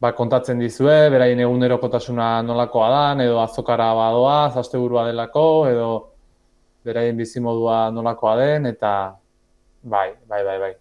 [0.00, 5.88] ba, kontatzen dizue, beraien egunerokotasuna nolakoa dan, edo azokara badoa, asteburua delako, edo
[6.86, 8.92] beraien bizimodua nolakoa den, eta
[9.82, 10.74] bai, bai, bai, bai.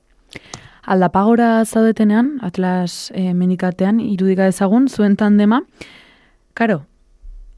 [0.88, 5.60] Aldapagora zaudetenean, Atlas e, menikatean, irudika ezagun, zuen tandema,
[6.56, 6.84] karo,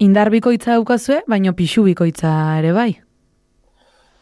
[0.02, 2.90] indar bikoitza daukazue, baino pixu bikoitza ere bai.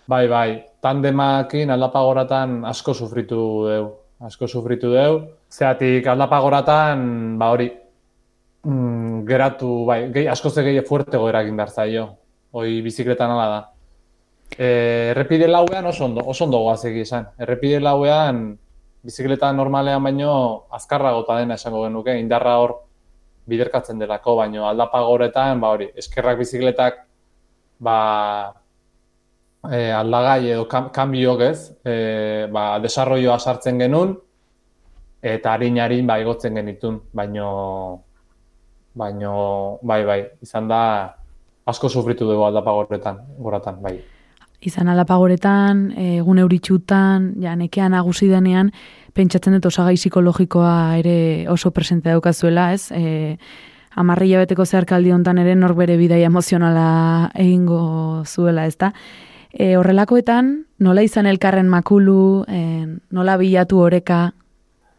[0.07, 0.49] Bai, bai,
[0.83, 3.87] tandemakin aldapagoratan asko sufritu deu,
[4.27, 5.21] asko sufritu deu.
[5.49, 7.69] Zeatik aldapagoratan, ba hori,
[8.63, 12.07] mm, geratu, bai, gehi, asko ze gehi fuertego eragin behar zaio.
[12.51, 13.61] Hoi bizikletan ala da.
[14.57, 14.67] E,
[15.11, 17.27] errepide lauean oso ondo, oso ondo goaz egi esan.
[17.39, 18.57] Errepide lauean,
[19.03, 22.75] bizikleta normalean baino azkarragota dena esango genuke, indarra hor
[23.47, 27.05] biderkatzen delako, baino aldapagoretan, ba hori, eskerrak bizikletak,
[27.79, 27.97] ba,
[29.71, 34.17] e, aldagai edo kam, kanbiok ez, e, ba, desarroioa sartzen genuen,
[35.21, 38.03] eta harin-harin ba, igotzen genitun, baino,
[38.97, 40.81] baino, bai, bai, izan da,
[41.67, 43.97] asko sufritu dugu aldapagorretan, goratan, bai.
[44.65, 48.71] Izan alapagoretan, egun euritxutan, ja, nekean nagusi denean,
[49.17, 51.17] pentsatzen dut osagai psikologikoa ere
[51.53, 52.89] oso presente daukazuela, ez?
[52.91, 53.37] E,
[53.97, 58.91] amarri beteko zeharkaldi hontan ere nor bere bidai emozionala egingo zuela, ez da?
[59.53, 60.51] E, horrelakoetan,
[60.85, 62.61] nola izan elkarren makulu, e,
[63.13, 64.31] nola bilatu oreka?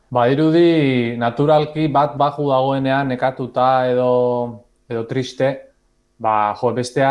[0.08, 4.12] Ba, irudi naturalki bat baju dagoenean nekatuta edo,
[4.88, 5.50] edo triste,
[6.16, 7.10] ba, jo, bestea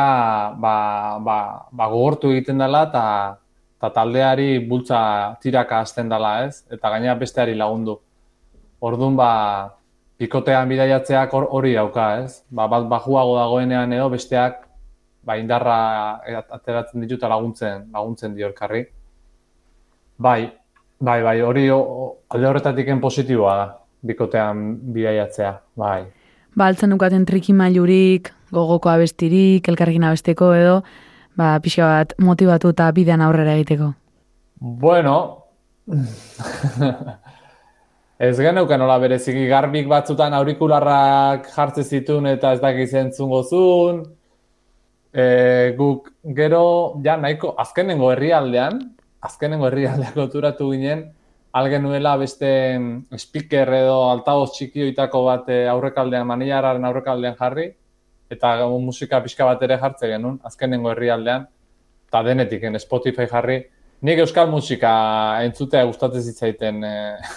[0.57, 0.73] ba,
[1.21, 1.37] ba,
[1.71, 3.03] ba, gogortu egiten dela eta
[3.77, 4.99] eta taldeari bultza
[5.41, 6.63] tiraka hasten dela, ez?
[6.73, 7.99] Eta gaina besteari lagundu.
[8.81, 9.29] Orduan, ba,
[10.17, 12.41] pikotean bidaiatzeak hor- hori dauka, ez?
[12.49, 14.63] Ba, bat bajuago dagoenean edo besteak
[15.21, 15.77] ba, indarra
[16.57, 18.87] ateratzen ditu eta laguntzen, laguntzen dio elkarri.
[20.17, 20.49] Bai,
[20.99, 23.67] bai, bai, hori alde horretatik positiboa da,
[24.01, 26.05] bikotean bidaiatzea, bai.
[26.57, 30.81] Ba, altzen dukaten trikimailurik, gogoko abestirik, elkarrekin abesteko edo,
[31.37, 33.91] ba, pixka bat motivatu eta bidean aurrera egiteko.
[34.59, 35.15] Bueno,
[38.27, 44.01] ez geneuken nola bereziki garbik batzutan aurikularrak jartze zituen eta ez dakiz entzungo zuen.
[45.13, 48.81] E, guk gero, ja nahiko, azkenengo herrialdean,
[49.21, 51.05] azkenengo herrialdeak loturatu ginen,
[51.57, 52.49] algenuela beste
[53.17, 57.71] speaker edo altaboz txikioitako bat eh, aurrekaldean, manilararen aurrekaldean jarri,
[58.29, 58.53] eta
[58.83, 61.47] musika pixka bat ere jartze genuen, azkenengo herrialdean,
[62.07, 63.61] eta denetik, en Spotify jarri,
[64.05, 64.93] nik euskal musika
[65.47, 67.29] entzutea gustatzen zitzaiten eh,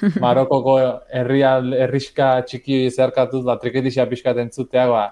[0.22, 0.78] Marokoko
[1.12, 5.02] herrial, herriska txiki zeharkatuz, ba, triketixia pixka entzutea, ba,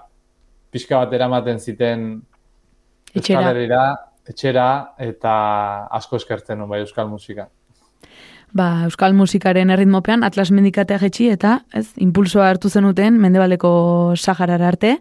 [0.73, 2.07] pixka bat eramaten ziten.
[3.13, 3.83] Euskal Herrira,
[4.29, 5.33] etxera, eta
[5.97, 7.49] asko eskertzen bai euskal musika.
[8.53, 14.95] Ba, euskal musikaren erritmopean Atlas Mendikatea jetxi eta, ez, impulsoa hartu zenuten Mendebaldeko Saharara arte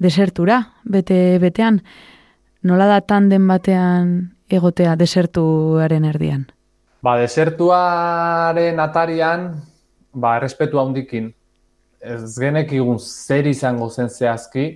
[0.00, 1.82] desertura, bete betean.
[2.64, 4.14] Nola da tanden batean
[4.48, 6.46] egotea desertuaren erdian?
[7.04, 9.50] Ba, desertuaren atarian,
[10.12, 11.30] ba, errespetu handikin.
[12.00, 14.66] Ez genekigun zer izango zen zehazki,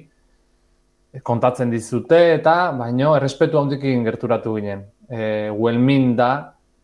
[1.22, 4.83] kontatzen dizute eta, baino, errespetu handikin gerturatu ginen.
[5.09, 6.31] E, Uelmin da,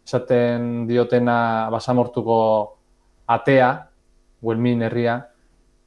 [0.06, 2.38] esaten diotena basamortuko
[3.30, 3.70] atea,
[4.42, 5.18] Uelmin herria,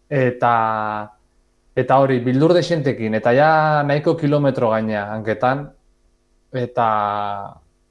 [0.10, 0.53] eta
[1.73, 3.49] eta hori, bildur desentekin, eta ja
[3.88, 5.65] nahiko kilometro gaina hanketan,
[6.53, 6.89] eta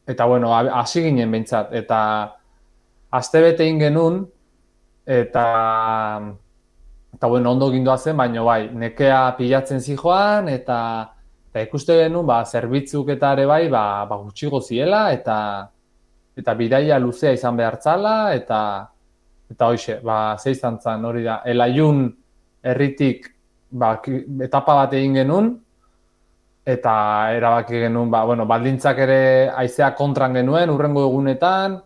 [0.07, 1.99] eta bueno, hasi ginen behintzat, eta
[3.11, 4.23] astebete egin genuen,
[5.07, 5.47] eta
[7.15, 10.79] eta bueno, ondo gindoa zen, baina bai, nekea pilatzen zijoan, eta
[11.53, 15.37] eta ikuste genuen, ba, zerbitzuk eta ere bai, ba, ba gutxigo ziela, eta
[16.37, 18.61] eta bidaia luzea izan behar zala, eta
[19.53, 22.07] eta hoxe, ba, ze izan hori da, elaiun
[22.63, 23.29] herritik
[23.71, 23.99] ba,
[24.45, 25.53] etapa bat egin genuen,
[26.65, 26.95] eta
[27.35, 31.81] erabaki genuen, ba, bueno, baldintzak ere haizea kontran genuen, urrengo egunetan,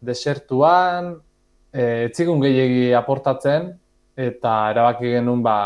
[0.00, 1.12] desertuan,
[1.72, 3.72] e, etzigun gehiegi aportatzen,
[4.20, 5.56] eta erabaki genuen, ba,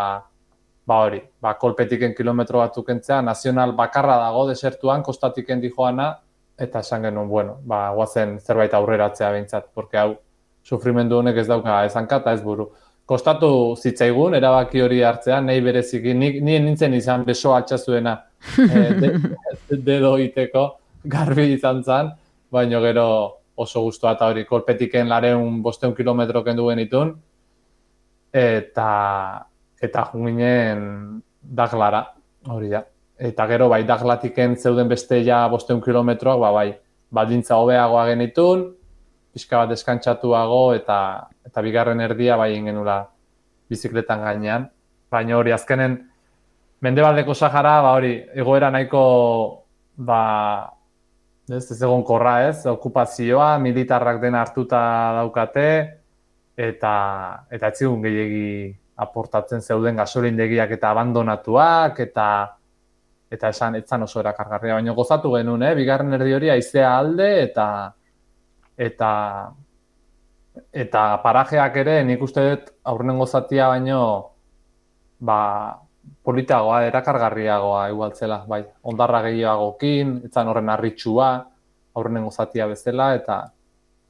[0.86, 6.12] ba hori, ba, kolpetiken kilometro batzuk entzea, nazional bakarra dago desertuan, kostatiken dijoana,
[6.58, 10.14] eta esan genuen, bueno, ba, guazen zerbait aurreratzea behintzat, porque hau,
[10.64, 12.70] sufrimendu honek ez dauka ezanka eta ez buru.
[13.04, 18.14] Kostatu zitzaigun, erabaki hori hartzea, nahi bereziki, ni, ni nintzen izan beso altxazuena
[18.64, 19.10] e, de,
[19.76, 20.64] dedo iteko,
[21.04, 22.14] garbi izan zen,
[22.52, 23.06] baina gero
[23.60, 27.12] oso guztua eta hori kolpetiken lareun bosteun kilometro kendu genitun,
[28.34, 29.46] eta
[29.84, 32.02] eta junginen daglara,
[32.50, 32.82] hori da.
[33.14, 36.70] Eta gero bai daglatiken zeuden beste ja bosteun kilometroak, ba bai,
[37.14, 38.64] baldintza hobeagoa genitun,
[39.34, 40.98] pixka bat eskantzatuago eta
[41.46, 43.04] eta bigarren erdia bai ingenula
[43.70, 44.68] bizikletan gainean.
[45.10, 45.98] Baina hori, azkenen,
[46.82, 49.02] mendebaldeko Sahara, ba hori, egoera nahiko,
[49.96, 50.22] ba,
[51.48, 54.80] ez, ez egon korra ez, okupazioa, militarrak den hartuta
[55.20, 55.68] daukate,
[56.56, 56.94] eta
[57.50, 62.28] eta ez zigun gehiagi aportatzen zeuden gasolindegiak eta abandonatuak, eta
[63.34, 65.74] eta esan etzan oso erakargarria, baina gozatu genuen, eh?
[65.74, 67.66] bigarren erdi hori aizea alde, eta
[68.78, 69.10] eta
[70.70, 74.00] eta parajeak ere nik uste dut aurren gozatia baino
[75.18, 75.38] ba,
[76.22, 81.30] politagoa, erakargarriagoa igualtzela, bai, ondarra gehiagokin, etzan horren arritsua,
[81.94, 83.40] aurren gozatia bezala, eta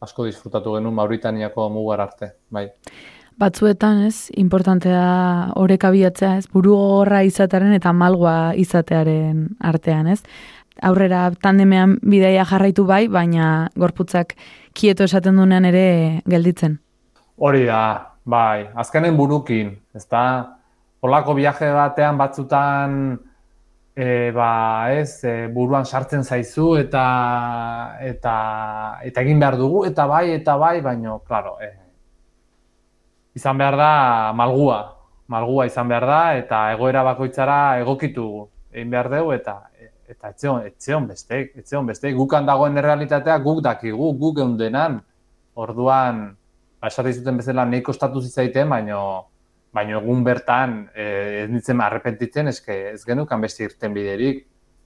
[0.05, 2.69] asko disfrutatu genuen Mauritaniako mugar arte, bai.
[3.41, 5.05] Batzuetan, ez, importantea
[5.59, 10.21] horrek abiatzea, ez, buru horra izatearen eta malgoa izatearen artean, ez?
[10.83, 14.37] Aurrera tandemean bidaia jarraitu bai, baina gorputzak
[14.75, 15.87] kieto esaten duenean ere
[16.31, 16.79] gelditzen.
[17.39, 20.25] Hori da, bai, azkenen burukin, ez da,
[21.03, 23.19] holako viaje batean batzutan
[23.97, 27.05] e, ba, ez, e, buruan sartzen zaizu eta
[28.03, 28.35] eta
[29.07, 31.71] eta egin behar dugu eta bai eta bai, baino claro, e,
[33.35, 34.81] izan behar da malgua,
[35.27, 38.29] malgua izan behar da eta egoera bakoitzara egokitu
[38.73, 39.61] egin behar dugu eta
[40.09, 44.99] eta etzeon, etzeon bestek, etzeon bestek, gukan dagoen errealitatea guk dakigu, guk eundenan,
[45.57, 46.27] orduan,
[46.81, 48.99] ba, esate izuten bezala, neiko kostatu zitzaiten, baino,
[49.75, 54.45] baino egun bertan, eh, ez nintzen arrepentitzen, eske, ez genukan beste irten biderik,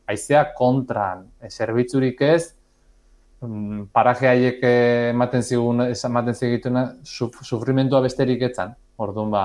[0.09, 2.55] aizea kontran, e, zerbitzurik ez,
[3.43, 4.65] mm, paraje haiek
[5.13, 9.45] ematen zigun, ematen zigituna, sufrimendua besterik etzan, orduan ba,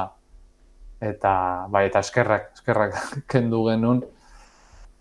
[1.02, 1.34] eta,
[1.70, 2.96] bai, eta eskerrak, eskerrak
[3.36, 4.04] kendu genuen,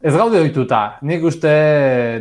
[0.03, 1.51] Ez gaude ohituta, nik uste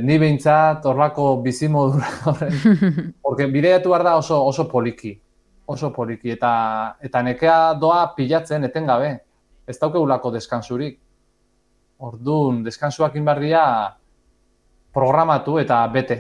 [0.06, 2.60] ni behintzat horlako bizimodura horren.
[3.26, 5.16] Porque bideatu behar da oso, oso poliki.
[5.72, 6.34] Oso poliki.
[6.36, 6.52] Eta,
[7.02, 9.12] eta nekea doa pilatzen etengabe.
[9.68, 11.00] Ez daukegulako deskansurik.
[12.02, 13.64] Orduan, deskansuak inbarria
[14.94, 16.18] programatu eta bete.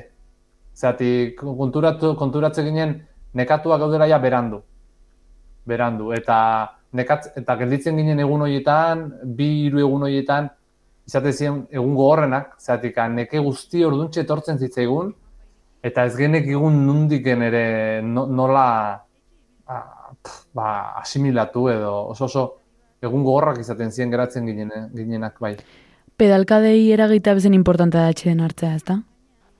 [0.78, 2.94] Zerati, konturatu, konturatzen ginen
[3.36, 4.62] nekatuak gaudela ja berandu.
[5.68, 6.14] Berandu.
[6.16, 6.38] Eta,
[6.96, 10.50] nekat, eta gelditzen ginen egun horietan, bi hiru egun horietan,
[11.08, 15.12] izate ziren egun gogorrenak, zeatik neke guzti orduntxe etortzen zitzaigun,
[15.84, 17.66] eta ez genek egun nundiken ere
[18.02, 18.68] nola
[19.72, 20.16] ba,
[20.54, 22.44] ba, asimilatu edo oso oso
[23.02, 25.56] egun gogorrak izaten ziren geratzen ginen, ginenak bai.
[26.22, 29.00] Pedalkadei eragita bezen importantea da atxeden hartzea, ez da?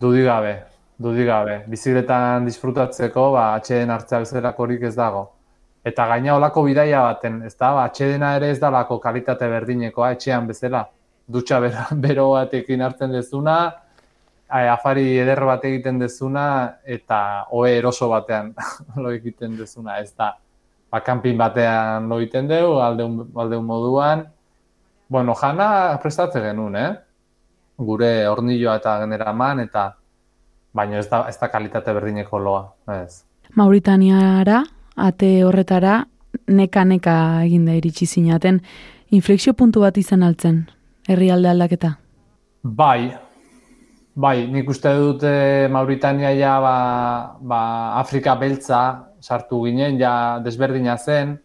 [0.02, 0.54] Dudi gabe,
[1.02, 1.62] dudi gabe.
[1.72, 5.30] Bizikletan disfrutatzeko, ba, atxeden hartzea bezalakorik ez dago.
[5.84, 10.50] Eta gaina olako bidaia baten, ez da, ba, atxedena ere ez dalako kalitate berdinekoa, etxean
[10.52, 10.86] bezala
[11.32, 11.60] dutxa
[12.06, 13.58] bero batekin hartzen dezuna,
[14.52, 16.46] afari eder bat egiten dezuna,
[16.84, 18.52] eta oe eroso batean
[19.04, 20.34] lo egiten dezuna, ez da,
[20.92, 24.26] ba, kanpin batean lo egiten dugu, aldeun, aldeun moduan.
[25.12, 26.92] Bueno, jana prestatze genuen, eh?
[27.82, 29.88] Gure ornilloa eta generaman, eta
[30.74, 32.64] baina ez da, ez da kalitate berdineko loa,
[32.96, 33.24] ez.
[33.56, 34.62] Mauritaniara,
[34.96, 36.02] ate horretara,
[36.48, 37.16] neka-neka
[37.48, 38.62] eginda iritsi zinaten,
[39.12, 40.64] inflexio puntu bat izan altzen,
[41.08, 41.96] herrialde aldaketa?
[42.64, 43.12] Bai,
[44.16, 46.76] bai, nik uste dute Mauritania ja ba,
[47.40, 47.62] ba
[48.00, 51.36] Afrika beltza sartu ginen, ja desberdina zen,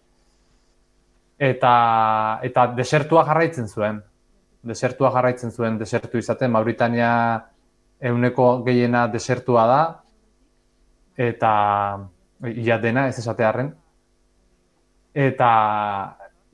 [1.38, 4.00] eta, eta desertua jarraitzen zuen.
[4.66, 7.11] Desertua jarraitzen zuen, desertu izaten, Mauritania
[8.00, 9.83] euneko gehiena desertua da,
[11.16, 11.52] eta
[12.50, 13.71] ia dena ez esatearen.
[15.17, 15.50] Eta,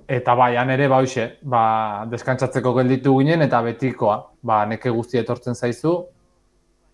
[0.09, 5.55] Eta bai, han ere bauxe, ba, deskantzatzeko gelditu ginen eta betikoa, ba, neke guzti etortzen
[5.55, 5.95] zaizu,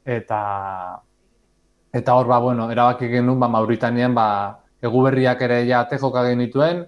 [0.04, 0.40] eta
[1.98, 4.28] eta hor, ba, bueno, erabaki genuen, ba, Mauritanian, ba,
[4.84, 6.84] eguberriak ere ja joka genituen,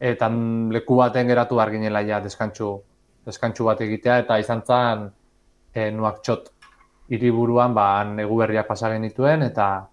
[0.00, 0.28] eta
[0.72, 2.80] leku baten geratu behar ginela ja deskantzu,
[3.26, 5.10] deskantzu bat egitea, eta izan zen,
[5.74, 6.50] e, nuak txot,
[7.08, 9.88] hiriburuan ba, eguberriak pasa genituen, eta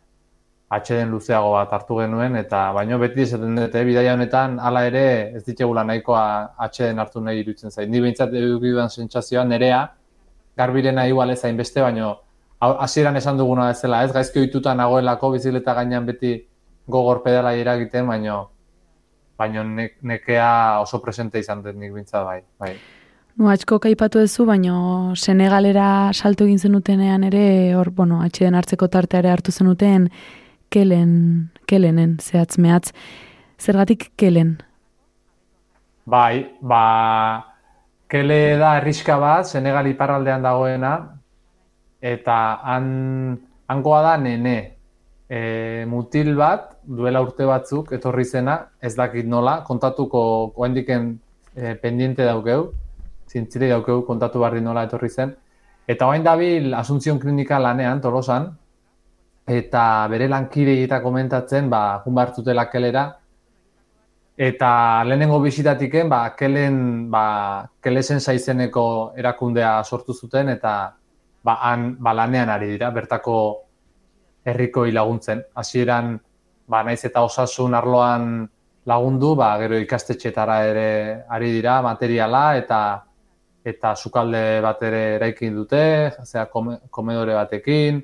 [0.70, 5.06] atxeden luzeago bat hartu genuen, eta baino beti esaten dut, eh, bidaia honetan, hala ere,
[5.38, 7.90] ez ditugula nahikoa atxeden hartu nahi irutzen zait.
[7.90, 9.84] Ni behintzat edukiduan sentsazioa nerea,
[10.58, 12.18] garbirena igual ez beste, baino
[12.60, 16.48] hasieran esan duguna bezala, ez gaizki ohituta nagoelako bizikleta gainean beti
[16.88, 18.50] gogor pedala iragiten, baino
[19.38, 19.64] baino
[20.02, 22.42] nekea oso presente izan den nik bintzat bai.
[22.60, 22.76] bai.
[23.36, 29.30] Nu, atxko kaipatu ezu, baino Senegalera salto egin zenutenean ere, hor, bueno, atxeden hartzeko tarteare
[29.30, 30.08] hartu zenuten,
[30.76, 31.12] kelen,
[31.70, 32.92] kelenen, zehatz mehatz.
[33.60, 34.58] Zergatik kelen?
[36.06, 36.84] Bai, ba,
[38.12, 40.94] kele da erriska bat, Senegal iparraldean dagoena,
[42.04, 42.88] eta han,
[43.72, 44.58] hangoa da nene.
[45.26, 45.40] E,
[45.90, 50.22] mutil bat, duela urte batzuk, etorri zena, ez dakit nola, kontatuko
[50.62, 51.08] oendiken
[51.56, 52.68] e, pendiente daukeu,
[53.32, 55.34] zintziri daukeu kontatu barri nola etorri zen.
[55.88, 58.52] Eta oain dabil Asuntzion Klinika lanean, tolosan,
[59.48, 63.12] eta bere lankidei eta komentatzen, ba, jun hartzutela kelera,
[64.36, 70.74] Eta lehenengo bisitatiken, ba, kelen, ba, kelesen zaizeneko erakundea sortu zuten, eta
[71.42, 73.36] ba, han, ba, lanean ari dira, bertako
[74.44, 75.42] herriko laguntzen.
[75.56, 76.20] Hasieran
[76.68, 78.44] ba, naiz eta osasun arloan
[78.86, 80.90] lagundu, ba, gero ikastetxetara ere
[81.30, 82.82] ari dira, materiala, eta
[83.66, 86.50] eta sukalde bat ere eraikin dute, zera,
[86.92, 88.04] komedore batekin,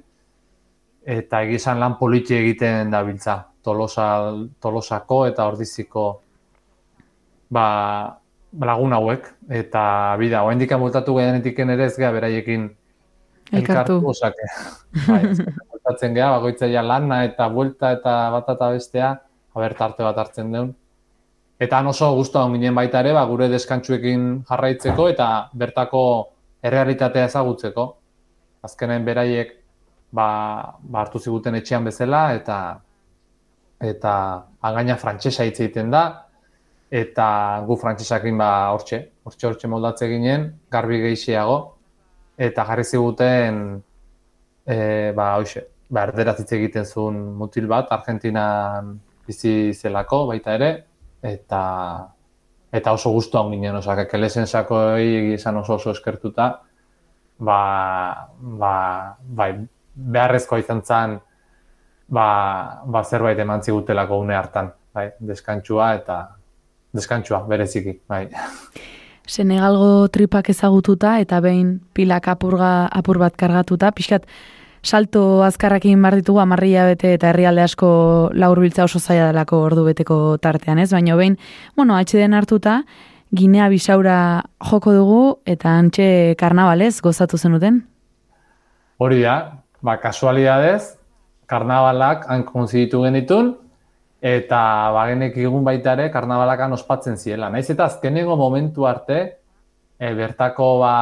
[1.06, 3.48] eta egizan lan politxe egiten dabiltza.
[3.62, 6.06] Tolosa, Tolosako eta Ordiziko
[7.54, 8.18] ba,
[8.60, 9.84] lagun hauek eta
[10.18, 12.70] bida oraindik amultatu geanetik ere ez gea beraiekin
[13.52, 14.50] elkartu osake.
[15.08, 15.22] Bai,
[15.72, 19.14] multatzen gea bakoitzaia lana eta vuelta eta batata bestea,
[19.54, 20.76] aber tarte bat hartzen deun.
[21.62, 26.04] Eta han oso gustu ginen baita ere, ba, gure deskantsuekin jarraitzeko eta bertako
[26.64, 27.86] errealitatea ezagutzeko.
[28.66, 29.61] Azkenen beraiek
[30.12, 32.58] ba, ba hartu ziguten etxean bezala eta
[33.82, 34.14] eta
[34.62, 36.04] againa frantsesa hitz egiten da
[36.92, 37.26] eta
[37.68, 41.58] gu frantsesakin ba hortxe, hortxe hortxe moldatze ginen, garbi gehiago
[42.38, 43.62] eta jarri ziguten
[44.68, 44.78] e,
[45.16, 48.98] ba hoxe, ba erderatz egiten zuen mutil bat Argentinan
[49.28, 50.72] bizi zelako baita ere
[51.24, 51.62] eta
[52.72, 56.62] eta oso gustu ginen, osea, kelesen sakoi izan oso oso eskertuta
[57.40, 58.74] ba, ba,
[59.24, 59.52] bai,
[59.96, 61.20] beharrezkoa izan zen
[62.12, 66.22] ba, ba zerbait eman zigutelako une hartan, bai, deskantsua eta
[66.94, 68.28] deskantsua bereziki, bai.
[69.28, 74.26] Senegalgo tripak ezagututa eta behin pilak apurga apur bat kargatuta, pixkat
[74.84, 77.92] salto azkarrakin bar ditugu amarria bete eta herrialde asko
[78.34, 80.90] laurbiltza oso zaila delako ordu beteko tartean, ez?
[80.92, 81.38] Baina behin,
[81.78, 82.82] bueno, atxeden hartuta,
[83.32, 87.86] Ginea Bisaura joko dugu eta antxe karnabalez gozatu zenuten?
[89.00, 90.98] Hori da, ba, kasualidadez,
[91.50, 93.56] karnabalak han konziditu genitun,
[94.22, 94.62] eta
[94.94, 97.50] bagenek egun baita ere karnabalakan ospatzen ziela.
[97.50, 99.20] Naiz eta azkenengo momentu arte,
[99.98, 100.96] e, bertako ba,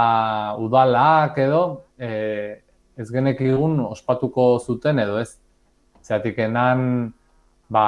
[0.57, 1.63] udalak edo,
[1.99, 2.09] e,
[2.99, 5.33] ez genek egun ospatuko zuten edo ez.
[6.01, 7.11] Zeratik enan,
[7.69, 7.85] ba,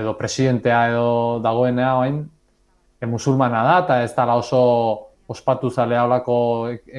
[0.00, 2.22] edo presidentea edo dagoenea hain,
[2.98, 4.62] e, musulmana da, eta ez dala oso
[5.32, 6.36] ospatu zalea olako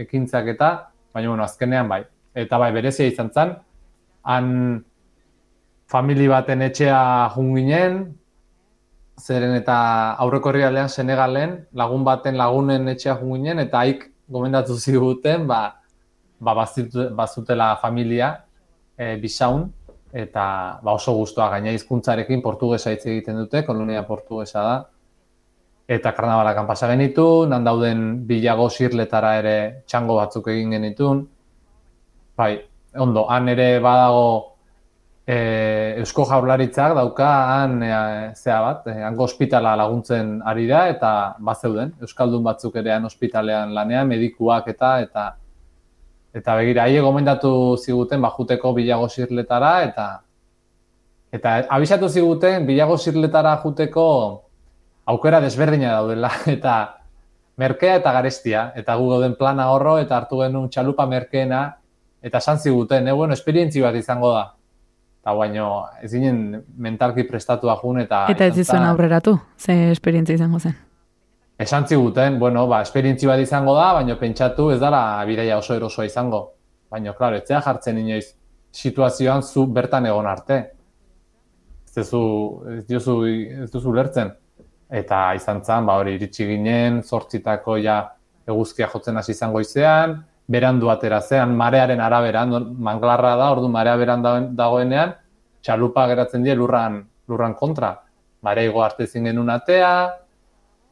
[0.05, 0.73] ekintzak eta,
[1.13, 2.03] baina bueno, azkenean bai.
[2.33, 3.53] Eta bai, berezia izan zen,
[4.23, 4.47] han
[5.89, 7.99] famili baten etxea junginen,
[9.21, 9.75] zeren eta
[10.23, 15.61] aurreko herrialdean Senegalen lagun baten lagunen etxea junginen, eta haik gomendatu ziguten, ba,
[16.39, 16.55] ba
[17.13, 18.33] bazutela familia
[18.97, 19.69] e, bisaun,
[20.13, 24.75] eta ba oso guztua gaina hizkuntzarekin portugesa hitz egiten dute, kolonia portugesa da.
[25.89, 29.55] Eta karnabalakan pasa genitu, nan dauden bilago zirletara ere
[29.89, 31.25] txango batzuk egin genitun.
[32.37, 32.57] Bai,
[32.97, 34.53] ondo, han ere badago
[35.27, 35.35] e,
[36.01, 37.91] Eusko Jaurlaritzak dauka han e,
[38.35, 41.93] zea bat, e, hango ospitala laguntzen ari da eta bazeuden.
[42.01, 45.27] Euskaldun batzuk ere han ospitalean lanean medikuak eta eta
[46.33, 50.07] eta begira haie gomendatu ziguten bajuteko bilago zirletara eta
[51.33, 54.07] eta abisatu ziguten bilago zirletara juteko
[55.05, 56.31] aukera desberdina daudela.
[56.57, 56.75] Eta
[57.57, 58.71] merkea eta garestia.
[58.75, 61.63] Eta gu gauden plana horro eta hartu genuen txalupa merkeena
[62.23, 64.43] eta esan ziguten, eh, bueno, esperientzi bat izango da
[65.23, 65.67] eta baino
[66.03, 68.25] ez ginen mentalki prestatu jun eta...
[68.27, 70.75] Eta ez zizuen aurreratu, ze esperientzia izango zen?
[71.57, 76.05] Esan ziguten, bueno, ba, esperientzi bat izango da, baino pentsatu ez dara bideia oso erosoa
[76.05, 76.41] izango.
[76.91, 78.33] Baina, klaro, ez jartzen inoiz
[78.73, 80.59] situazioan zu bertan egon arte.
[81.87, 82.23] Ez duzu,
[82.79, 83.15] ez duzu,
[83.63, 84.33] ez duzu lertzen.
[84.91, 88.01] Eta izan zen, ba, hori iritsi ginen, zortzitako ja
[88.43, 94.23] eguzkia jotzen hasi izango izean, berandu atera zean, marearen arabera, manglarra da, ordu marea beran
[94.55, 95.13] dagoenean,
[95.63, 97.95] txalupa geratzen die lurran, lurran kontra.
[98.43, 99.93] Mareigo arte zin genuen atea,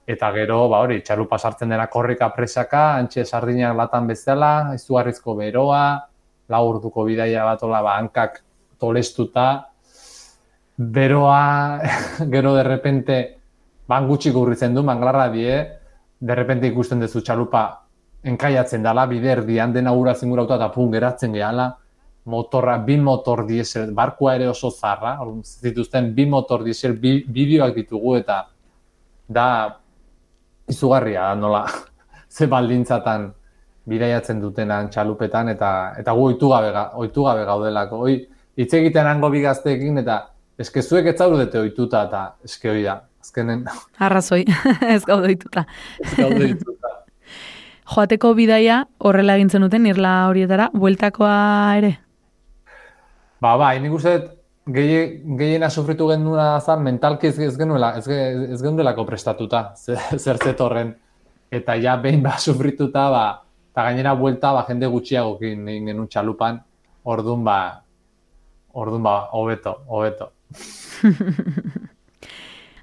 [0.07, 5.83] eta gero, ba hori, txalupa sartzen dena korrika presaka, antxe sardinak latan bezala, izugarrizko beroa,
[6.51, 8.39] lau urduko bidaia bat ola, ba, hankak
[8.79, 9.49] tolestuta,
[10.77, 11.83] beroa,
[12.33, 13.19] gero derrepente,
[13.87, 15.59] ban gutxi gurritzen du, manglarra die,
[16.21, 17.80] derrepente ikusten dezu txalupa
[18.23, 21.71] enkaiatzen dala, bider dian dena ura zingura eta pun geratzen gehala,
[22.25, 28.15] motorra, bin motor diesel, barkua ere oso zarra, zituzten bin motor diesel, bi, bideoak ditugu
[28.19, 28.43] eta
[29.27, 29.47] da
[30.69, 31.65] izugarria nola
[32.35, 33.31] ze baldintzatan
[33.91, 38.03] bidaiatzen dutenan txalupetan eta eta gu oitu gabe, oitu gabe gaudelako.
[38.05, 38.19] Oi,
[38.57, 40.19] hitz egiten hango bigazteekin eta
[40.61, 43.01] eske zuek ez zaudete ohituta eta eske hori da.
[43.21, 43.65] Azkenen
[44.01, 44.43] arrazoi
[44.95, 45.65] ez gaude ohituta.
[46.01, 46.80] Ez gaude ohituta.
[47.91, 51.33] Joateko bidaia horrela egintzen duten irla horietara, bueltakoa
[51.81, 51.89] ere?
[53.43, 54.13] Ba, ba, nik uste
[54.71, 60.95] gehiena sufritu genduna zan, mentalki ez, ez genuela, ez, ez genuelako prestatuta, zer zetorren.
[61.51, 63.25] Eta ja, behin ba, sufrituta, ba,
[63.73, 66.63] eta gainera buelta, ba, jende gutxiagokin egin genuen txalupan,
[67.03, 67.59] orduan, ba,
[68.71, 70.31] orduan, ba, hobeto, hobeto.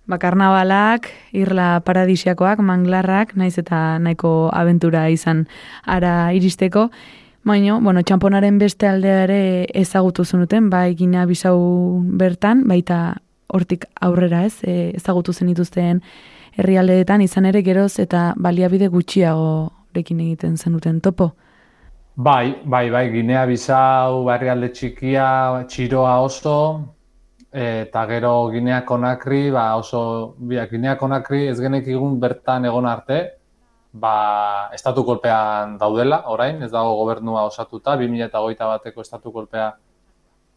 [0.09, 1.07] ba, karnabalak,
[1.37, 5.47] irla paradisiakoak, manglarrak, naiz eta nahiko abentura izan
[5.87, 6.89] ara iristeko,
[7.49, 11.57] Baina, bueno, txamponaren beste aldeare ezagutu zenuten, bai gina bisau
[12.21, 12.99] bertan, baita
[13.49, 16.03] hortik aurrera ez, e, ezagutu zenituzten
[16.59, 21.31] herrialdeetan izan ere geroz eta baliabide gutxiago rekin egiten zenuten topo.
[22.19, 25.29] Bai, bai, bai, ginea bisau barrialde txikia,
[25.71, 26.59] txiroa oso,
[27.53, 33.39] eta gero ginea konakri, ba oso, bia, ginea konakri ez genek egun bertan egon arte,
[33.93, 39.73] ba, estatu kolpean daudela, orain, ez dago gobernua osatuta, 2008 bateko estatu kolpea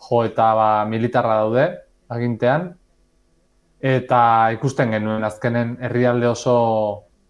[0.01, 1.67] jo eta ba, militarra daude,
[2.11, 2.71] agintean,
[3.81, 6.55] eta ikusten genuen azkenen herrialde oso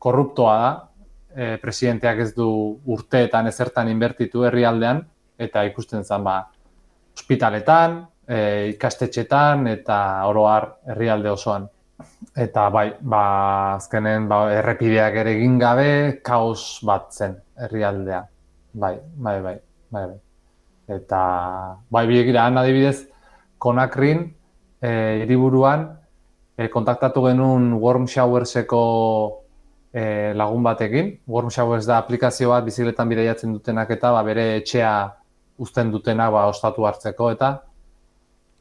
[0.02, 0.72] korruptoa da,
[1.36, 2.48] e, presidenteak ez du
[2.86, 5.06] urteetan ezertan inbertitu herrialdean,
[5.38, 6.42] eta ikusten zen ba,
[7.16, 8.02] ospitaletan,
[8.32, 11.68] e, ikastetxetan eta oroar herrialde osoan.
[12.38, 13.24] Eta bai, ba,
[13.76, 18.22] azkenen ba, errepideak ere egin gabe, kaos bat zen herrialdea.
[18.74, 19.58] Bai, bai, bai,
[19.92, 20.20] bai, bai.
[20.92, 21.22] Eta,
[21.92, 23.08] bai, biegira, adibidez,
[23.62, 24.30] konakrin,
[24.82, 24.92] e,
[25.26, 25.90] iriburuan,
[26.58, 28.84] e, kontaktatu genuen Warm Showerseko
[29.94, 31.18] e, lagun batekin.
[31.28, 34.94] Warm Showers da aplikazio bat bizikletan bideiatzen dutenak eta ba, bere etxea
[35.62, 37.52] uzten dutenak ba, ostatu hartzeko eta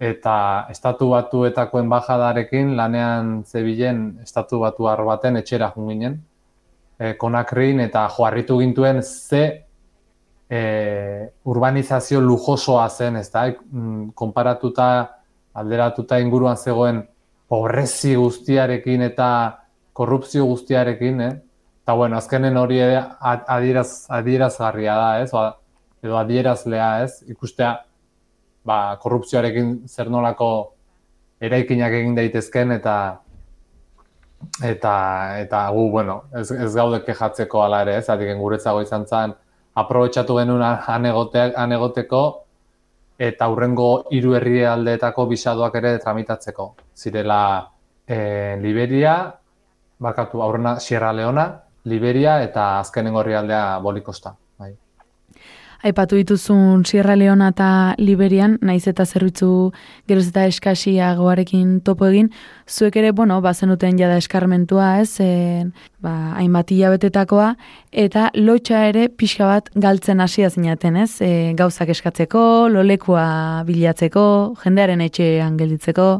[0.01, 6.17] eta estatu batuetako enbajadarekin lanean zebilen estatu batu baten etxera junginen,
[6.99, 9.67] e, konakrin eta joarritu gintuen ze
[10.49, 14.89] e, urbanizazio lujosoa zen, ez da, mm, konparatuta,
[15.53, 17.05] alderatuta inguruan zegoen
[17.49, 19.29] pobrezi guztiarekin eta
[19.93, 21.33] korrupzio guztiarekin, eh?
[21.83, 25.31] Eta bueno, azkenen hori adieraz, adierazgarria da, ez?
[25.33, 25.57] Ba,
[26.03, 27.23] edo adierazlea, ez?
[27.29, 27.73] Ikustea,
[28.65, 30.51] ba, korrupzioarekin zer nolako
[31.41, 32.97] eraikinak egin daitezken eta
[34.65, 34.95] eta
[35.41, 38.09] eta gu bueno, ez, ez gaude kejatzeko hala ere, ez?
[38.09, 39.35] Adiken guretzago izan zen
[39.81, 42.23] aprobetxatu genuen anegoteko
[43.21, 46.71] eta aurrengo hiru herrialdeetako bisadoak ere tramitatzeko.
[46.97, 47.41] Zirela
[48.07, 49.17] e, Liberia,
[50.01, 51.51] bakatu aurrena Sierra Leona,
[51.85, 54.35] Liberia eta azkenengo herrialdea Bolikosta.
[55.81, 59.71] Aipatu dituzun Sierra Leona eta Liberian, naiz eta zerbitzu
[60.11, 62.29] geroz eta eskasiagoarekin topo egin,
[62.69, 65.65] zuek ere, bueno, bazenuten jada eskarmentua, ez, e,
[66.05, 67.55] ba, hainbat hilabetetakoa,
[68.05, 72.43] eta lotxa ere pixka bat galtzen hasia zinaten, ez, e, gauzak eskatzeko,
[72.75, 74.27] lolekua bilatzeko,
[74.61, 76.11] jendearen etxean gelditzeko.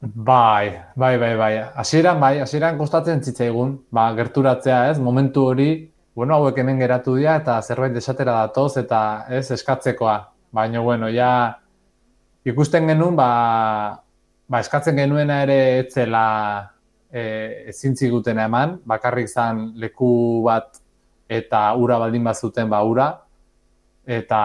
[0.00, 1.52] Bai, bai, bai, bai.
[1.78, 5.70] Hasieran bai, hasieran kostatzen zitzaigun, ba, gerturatzea, ez, momentu hori,
[6.18, 9.00] bueno, hauek hemen geratu dira eta zerbait desatera datoz eta
[9.30, 10.16] ez eskatzekoa.
[10.50, 11.60] Baina, bueno, ja
[12.42, 13.28] ikusten genuen, ba,
[14.50, 16.22] ba eskatzen genuena ere etzela
[17.06, 17.22] e,
[17.70, 20.08] ezintzi gutena eman, bakarrik zan leku
[20.42, 20.80] bat
[21.30, 23.06] eta ura baldin bazuten ba ura,
[24.18, 24.40] eta,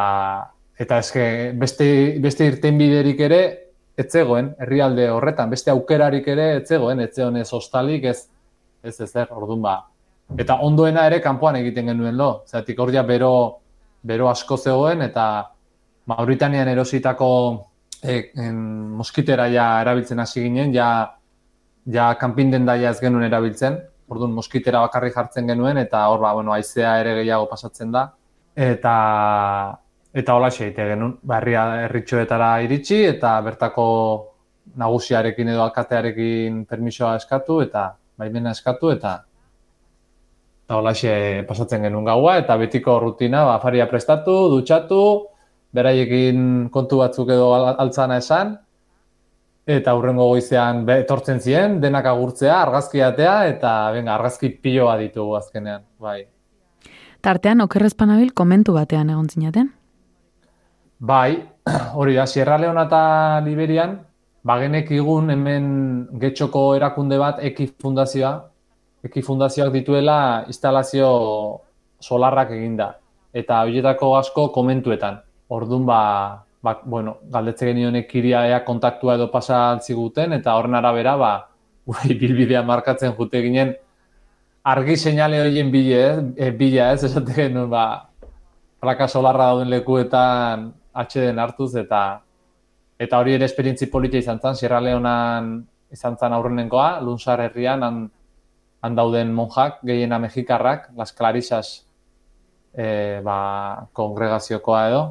[0.77, 1.25] eta eske
[1.57, 1.87] beste,
[2.21, 3.41] beste irten biderik ere
[3.97, 8.27] etzegoen, herrialde horretan, beste aukerarik ere etzegoen, etzegoen ez hostalik, ez,
[8.85, 9.75] ez ezer, orduan ba,
[10.37, 12.43] Eta ondoena ere kanpoan egiten genuen lo.
[12.47, 13.33] Zeratik hor bero,
[14.01, 15.49] bero asko zegoen eta
[16.05, 17.29] Mauritanian erositako
[18.01, 18.57] e, en,
[18.97, 21.15] moskitera ja erabiltzen hasi ginen, ja,
[21.85, 23.79] ja kanpinden daia ez genuen erabiltzen.
[24.09, 28.09] Orduan moskitera bakarri jartzen genuen eta hor ba, bueno, aizea ere gehiago pasatzen da.
[28.55, 28.97] Eta
[30.13, 33.85] eta hola xeite genuen, barria herritxoetara iritsi eta bertako
[34.77, 39.15] nagusiarekin edo alkatearekin permisoa eskatu eta baimena eskatu eta
[40.63, 40.93] Eta hola
[41.47, 44.99] pasatzen genuen gaua, eta betiko rutina, ba, faria prestatu, dutxatu,
[45.75, 48.53] beraiekin kontu batzuk edo altzana esan,
[49.67, 56.21] eta hurrengo goizean etortzen ziren, denak agurtzea, argazkiatea, eta benga, argazki piloa ditugu azkenean, bai.
[57.23, 59.69] Tartean, okerrezpanabil komentu batean egon zinaten?
[60.99, 61.43] Bai,
[61.99, 63.03] hori da, Sierra Leona eta
[63.43, 63.97] Liberian,
[64.47, 65.67] bagenek igun hemen
[66.19, 68.33] getxoko erakunde bat Eki Fundazioa,
[69.03, 71.07] Eki Fundazioak dituela instalazio
[71.99, 72.93] solarrak eginda.
[73.33, 75.19] Eta horietako asko komentuetan.
[75.51, 76.01] Orduan ba,
[76.63, 81.33] ba bueno, galdetze genioen ekiria ea kontaktua edo pasa ziguten, eta horren arabera, ba,
[81.85, 83.73] bai, bilbidea markatzen jute ginen,
[84.63, 86.03] argi seinale horien bile,
[86.37, 86.51] eh?
[86.51, 88.09] bila ez, esate genuen, ba,
[88.79, 92.21] plaka solarra dauden lekuetan atxeden hartuz, eta
[93.03, 95.57] eta hori ere esperientzi politia izan zen, Sierra Leonan
[95.91, 98.03] izan zen aurrenenkoa, Lunsar herrian, han,
[98.83, 101.85] han dauden monjak, gehiena mexikarrak, Las Clarisas
[102.73, 105.03] e, ba, kongregaziokoa edo.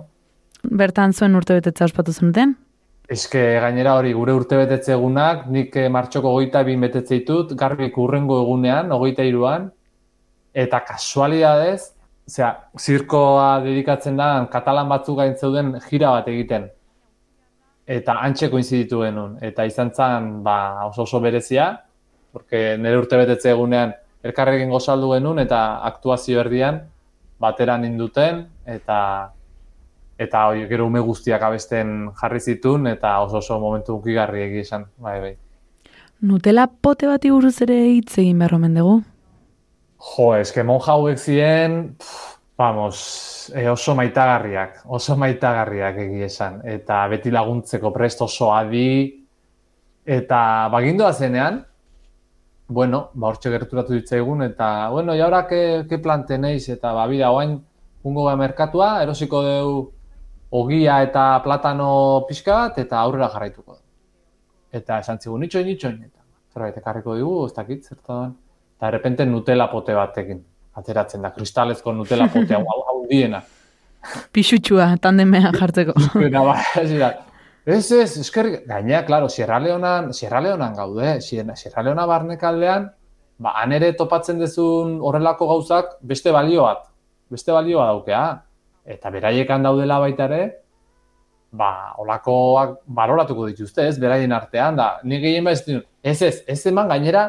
[0.62, 2.52] Bertan zuen urte betetza ospatu zenuten?
[3.12, 7.96] Eske gainera hori gure urte betetze egunak, nik eh, martxoko goita bin betetze ditut, garbik
[7.98, 9.70] urrengo egunean, ogeita iruan,
[10.52, 11.94] eta kasualidadez,
[12.28, 16.68] zera, zirkoa dedikatzen da, katalan batzuk gain zeuden gira bat egiten.
[17.88, 19.38] Eta antxeko inziditu genuen.
[19.42, 21.72] Eta izan zen, ba, oso oso berezia,
[22.32, 26.80] porque nire urte betetze egunean, elkarrekin gozaldu genuen, eta aktuazio erdian,
[27.42, 28.98] bateran induten, eta
[30.22, 35.20] eta hori gero ume guztiak abesten jarri zitun, eta oso oso momentu ukigarri esan, bai,
[35.20, 35.32] bai.
[36.22, 39.00] Nutela pote bati buruz ere hitz egin behar omen dugu?
[40.12, 41.96] Jo, eske monja hauek ziren,
[42.58, 48.86] vamos, e, oso maitagarriak, oso maitagarriak egi esan, eta beti laguntzeko prest oso adi,
[50.06, 51.62] eta bagindoa zenean,
[52.72, 57.56] bueno, ba hortxe gerturatu ditzaigun, eta, bueno, jaura, ke, ke planteneiz, eta, ba, bida, oain,
[58.04, 59.72] ungo merkatua, erosiko deu
[60.52, 63.80] ogia eta platano pixka bat, eta aurrera jarraituko du.
[64.72, 66.20] Eta esan zigun, nitxoin, nitxoin, eta
[66.52, 68.36] zerbait ekarriko digu, ez dakit, zertan,
[68.76, 70.42] eta errepente Nutella pote batekin,
[70.76, 73.42] ateratzen da, kristalezko Nutella pote hau, hau diena.
[74.34, 75.94] Pixutxua, tandemean jartzeko.
[76.34, 77.12] ba, ez da,
[77.64, 82.88] Ez, ez, eskerrik, gaina, klaro, Sierra Leonan, Sierra Leonan gaude, Sierra Leona barnekaldean,
[83.38, 86.88] ba, anere topatzen dezun horrelako gauzak beste balio bat,
[87.30, 88.24] beste balioa daukea.
[88.82, 90.42] Eta beraiekan daudela baita ere,
[91.54, 95.62] ba, olakoak baloratuko dituzte, ez, beraien artean, da, ni gehien ez,
[96.02, 97.28] ez, ez, ez eman gainera,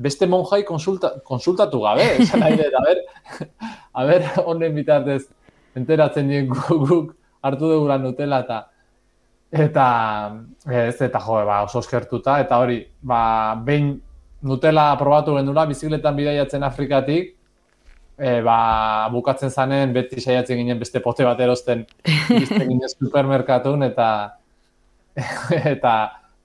[0.00, 3.04] beste monjai konsulta, konsultatu gabe, esan nahi dut, a ber,
[4.00, 5.26] a ber, honen bitartez,
[5.76, 8.64] enteratzen dien guk hartu dugura nutela, eta,
[9.54, 9.86] Eta
[10.66, 13.94] ez eta jo, ba, oso eskertuta eta hori, ba, behin
[14.44, 17.30] Nutella probatu gendula bizikletan bidaiatzen Afrikatik,
[18.18, 18.56] e, ba,
[19.12, 21.86] bukatzen zanen beti saiatzen ginen beste pote bat erosten
[22.40, 24.10] bizten ginen supermerkatun eta
[25.72, 25.94] eta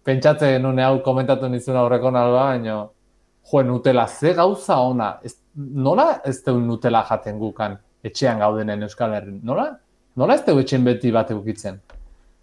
[0.06, 6.22] pentsatzen nune hau komentatu nizun aurreko nalba, baina jo, Nutella ze gauza ona, ez, nola
[6.26, 9.72] ez teun Nutella jaten gukan etxean gaudenen Euskal Herrin, nola?
[10.16, 11.80] Nola ez teu etxen beti bat eukitzen?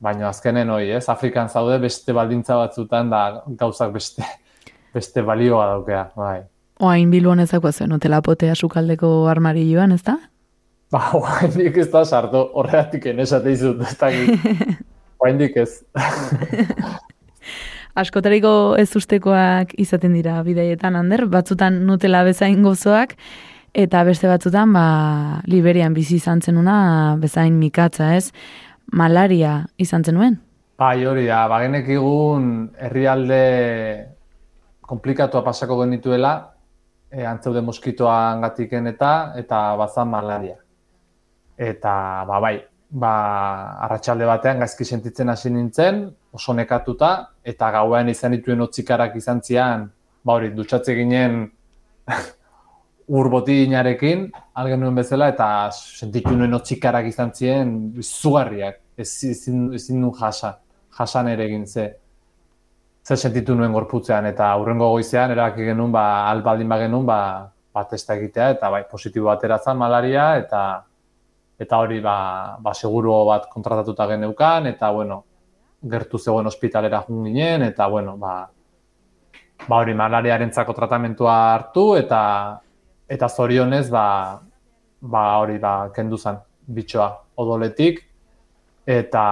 [0.02, 1.06] Baina azkenen hori, ez?
[1.08, 4.24] Afrikan zaude beste baldintza batzutan da gauzak beste
[4.96, 6.40] beste balioa daukea, bai.
[6.84, 10.18] Oain biluan ezako zen, otela potea sukaldeko armari joan, ez da?
[10.92, 14.12] Ba, oain dik ez da sartu, horreatik enesate izut, ez da
[15.24, 15.80] Oain dik ez.
[17.96, 23.14] Askotariko ez ustekoak izaten dira bidaietan, Ander, batzutan nutela bezain gozoak,
[23.72, 24.84] eta beste batzutan, ba,
[25.48, 26.76] Liberian bizi izan zenuna
[27.20, 28.30] bezain mikatza, ez?
[28.92, 30.38] Malaria izan zenuen?
[30.76, 33.40] Bai, hori da, bagenek egun herrialde
[34.86, 36.34] komplikatua pasako genituela,
[37.10, 40.56] e, antzeude moskitoan gatiken eta, eta bazan malaria.
[41.56, 41.94] Eta,
[42.28, 42.58] ba, bai,
[42.90, 43.12] ba,
[43.86, 46.04] arratsalde batean gaizki sentitzen hasi nintzen,
[46.36, 47.12] oso nekatuta,
[47.42, 49.88] eta gauean izan dituen otzikarak izan zian,
[50.22, 51.46] ba, hori, dutxatze ginen
[53.08, 60.00] ur inarekin, algen nuen bezala, eta sentitu nuen otzikarak izan ziren, izugarriak, ez ezin, ezin
[60.00, 60.58] nuen jasa,
[60.98, 61.94] jasan ere egin ze.
[63.06, 67.20] Zer sentitu nuen gorputzean, eta aurrengo goizean, erabaki genuen, ba, albaldin ba genuen, ba,
[67.72, 70.62] ba testa egitea, eta bai, positibo ateratzen malaria, eta
[71.58, 75.22] eta hori, ba, ba seguru bat kontratatuta geneukan, eta, bueno,
[75.88, 78.48] gertu zegoen ospitalera jun ginen, eta, bueno, ba,
[79.68, 82.60] ba hori malariaren tratamentua hartu, eta
[83.08, 84.40] eta zorionez ba,
[85.00, 88.02] ba hori ba kendu zen bitxoa odoletik
[88.86, 89.24] eta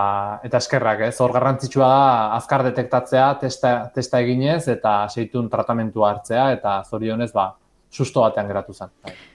[0.43, 2.07] eta eskerrak ez hor garrantzitsua da
[2.37, 7.53] azkar detektatzea testa, testa eginez eta seitun tratamentua hartzea eta zorionez ba
[7.91, 8.91] susto batean geratu zen.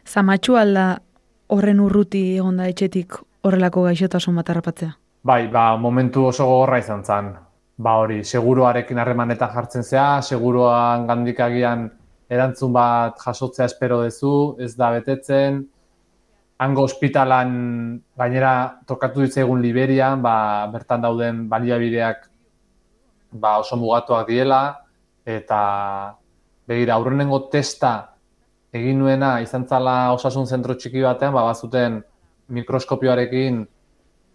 [0.07, 0.99] Zamatxu alda
[1.47, 7.33] horren urruti egonda etxetik horrelako gaixotasun bat harrapatzea Bai, ba, momentu oso gogorra izan zen.
[7.79, 11.85] ba hori, seguruarekin harremanetan jartzen zea, seguruan gandik agian
[12.29, 15.63] erantzun bat jasotzea espero duzu, ez da betetzen,
[16.59, 17.51] hango ospitalan
[18.19, 18.53] gainera
[18.87, 22.27] tokatu egun Liberian, ba, bertan dauden baliabideak
[23.31, 24.85] ba, oso mugatuak diela,
[25.25, 25.61] eta
[26.67, 28.15] begira, aurrenengo testa
[28.73, 32.01] egin nuena izan zala osasun zentro txiki batean, ba, bazuten
[32.49, 33.63] mikroskopioarekin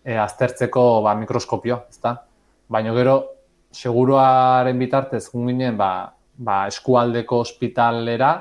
[0.05, 2.17] e, aztertzeko ba, mikroskopio, ezta?
[2.69, 3.19] Baina gero,
[3.75, 8.33] seguruaren bitartez, ginen, ba, ba, eskualdeko ospitalera,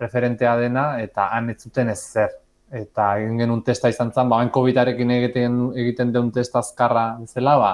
[0.00, 2.30] referentea dena, eta han ez zuten ez zer.
[2.70, 7.72] Eta egin genuen testa izan zen, ba, COVID-arekin egiten, egiten deun testa azkarra zela, ba,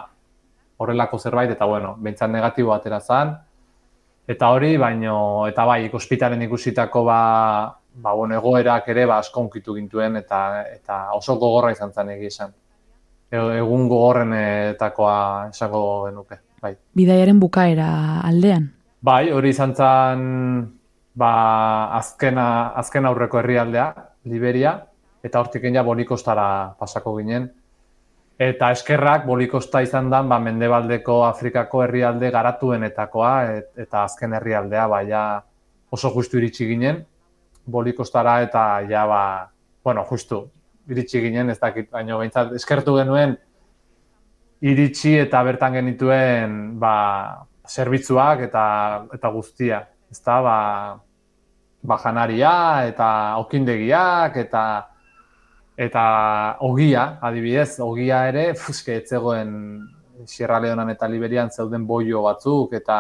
[0.79, 3.35] horrelako zerbait, eta bueno, behintzat negatibo atera zen.
[4.27, 7.21] Eta hori, baino, eta bai, ospitalen ikusitako ba,
[7.95, 12.53] ba, bueno, egoerak ere ba, asko unkitu gintuen, eta, eta oso gogorra izan zen esan.
[13.31, 16.77] E, egun gogorrenetakoa esango genuke bai.
[16.97, 17.89] Bidaiaren bukaera
[18.27, 18.71] aldean?
[19.07, 20.23] Bai, hori izan zen
[21.15, 21.33] ba,
[21.95, 22.47] azkena,
[22.81, 23.87] azken aurreko herrialdea,
[24.27, 24.73] Liberia,
[25.23, 27.47] eta hortik ja bolikostara pasako ginen.
[28.39, 35.03] Eta eskerrak bolikosta izan da ba, mendebaldeko Afrikako herrialde garatuenetakoa et, eta azken herrialdea ba,
[35.03, 35.23] ja
[35.91, 37.05] oso justu iritsi ginen
[37.67, 39.23] bolikostara eta ja ba,
[39.85, 40.49] bueno, justu
[40.91, 42.19] iritsi ginen, ez dakit, baina
[42.55, 43.37] eskertu genuen
[44.61, 48.65] iritsi eta bertan genituen ba, zerbitzuak eta,
[49.15, 49.81] eta guztia.
[50.11, 50.59] Ez da, ba,
[51.83, 53.09] ba janaria eta
[53.43, 54.65] okindegiak eta
[55.77, 56.03] eta
[56.65, 59.53] ogia, adibidez, ogia ere, fuske, etzegoen
[60.25, 62.99] Sierra Leonan eta Liberian zeuden boio batzuk eta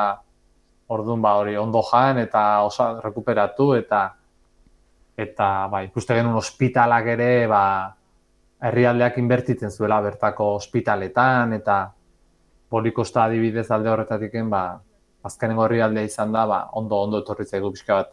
[0.92, 4.02] ordun ba hori ondo jan eta osa rekuperatu eta
[5.16, 7.62] eta bai, ikuste genuen ospitalak ere ba,
[8.68, 11.78] herrialdeak inbertitzen zuela bertako ospitaletan eta
[12.68, 14.80] polikosta adibidez alde horretatiken ba
[15.26, 18.12] azkenengo herrialdea izan da ba ondo ondo etorri zaigu pixka bat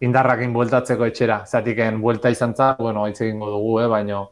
[0.00, 1.42] indarrakin bueltatzeko etxera.
[1.46, 4.28] Zatiken buelta izan za bueno hitz egingo dugu eh baino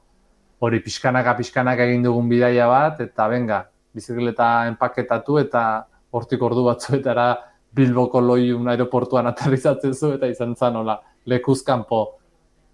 [0.60, 5.64] hori pixkanaka pixkanaka egin dugun bidaia bat eta benga bizikleta enpaketatu eta
[6.10, 7.28] hortik ordu batzuetara
[7.74, 12.18] Bilboko loiun aeroportuan aterrizatzen zu eta izan za nola lekuzkanpo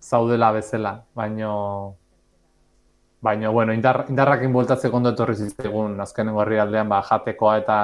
[0.01, 0.99] zaudela bezala.
[1.14, 1.95] Baino
[3.20, 7.76] Baina, bueno, indar, indarrakin bueltatzeko ondo etorri ziztegun azkenengo herri aldean, ba, jatekoa eta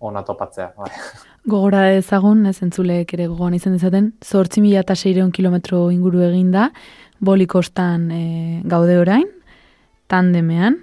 [0.00, 0.72] ona topatzea.
[0.78, 0.88] Bai.
[1.52, 4.94] Gogora ezagun, ez entzuleek ere gogoan izan dezaten, zortzi mila eta
[5.32, 6.70] kilometro inguru eginda,
[7.20, 9.26] bolikostan e, gaude orain,
[10.06, 10.78] tandemean,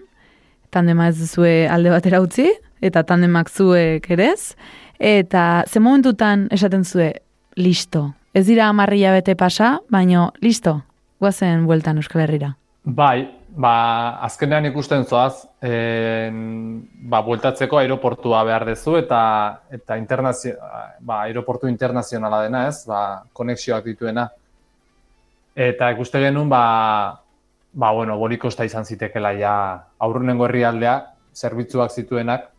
[0.70, 2.50] tandema ez zue alde batera utzi,
[2.82, 4.56] eta tandemak zuek ere ez,
[5.00, 7.14] eta ze momentutan esaten zue,
[7.56, 10.82] listo, ez dira amarria bete pasa, baino, listo,
[11.20, 12.56] guazen bueltan Euskal Herrira.
[12.84, 19.22] Bai, Ba, azkenean ikusten zoaz, en, ba, bueltatzeko aeroportua behar dezu eta
[19.74, 20.54] eta internazio,
[21.02, 24.28] ba, aeroportu internazionala dena ez, ba, konexioak dituena.
[25.56, 26.62] Eta ikuste genuen, ba,
[27.74, 29.56] ba, bueno, bolikosta izan zitekela ja
[29.98, 30.96] aurrunengo herrialdea,
[31.34, 32.52] zerbitzuak zituenak,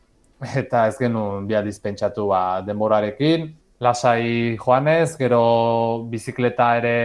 [0.63, 3.51] eta ez genuen bia dispentsatu ba, denborarekin.
[3.81, 6.97] Lasai joanez, gero bizikleta ere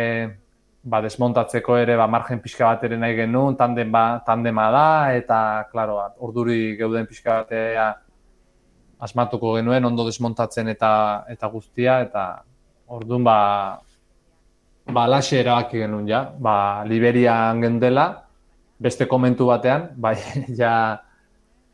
[0.85, 5.39] ba, desmontatzeko ere ba, margen pixka bat ere nahi genuen, tanden ba, tandema da, eta,
[5.71, 7.87] klaro, orduri geuden pixka batea
[9.05, 10.91] asmatuko genuen, ondo desmontatzen eta
[11.33, 12.25] eta guztia, eta
[12.93, 13.39] orduan ba,
[14.85, 18.07] ba laxe erabaki genuen, ja, ba, Liberian gendela,
[18.77, 20.15] beste komentu batean, bai,
[20.53, 20.75] ja,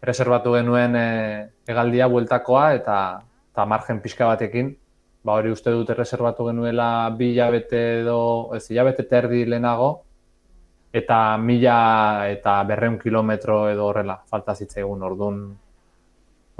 [0.02, 1.08] reservatu genuen e,
[1.70, 2.98] egaldia bueltakoa, eta,
[3.52, 4.72] eta margen pixka batekin,
[5.24, 8.22] ba hori uste dute reservatu genuela bi hilabete edo,
[8.56, 9.92] ez hilabete terdi lehenago,
[10.94, 15.44] eta mila eta berreun kilometro edo horrela, falta zitzaigun ordun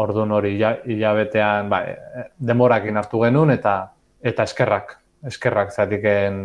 [0.02, 3.76] ordun hori hilabetean ba, e, demorakin hartu genuen eta
[4.22, 4.96] eta eskerrak,
[5.28, 6.40] eskerrak zatiken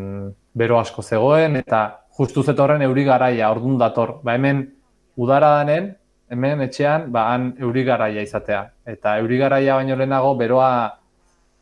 [0.57, 1.83] bero asko zegoen eta
[2.19, 4.19] justu zetorren euri garaia ordun dator.
[4.25, 4.63] Ba hemen
[5.17, 5.91] udara danen,
[6.33, 8.63] hemen etxean, ba han euri garaia izatea.
[8.87, 10.71] Eta euri garaia baino lehenago beroa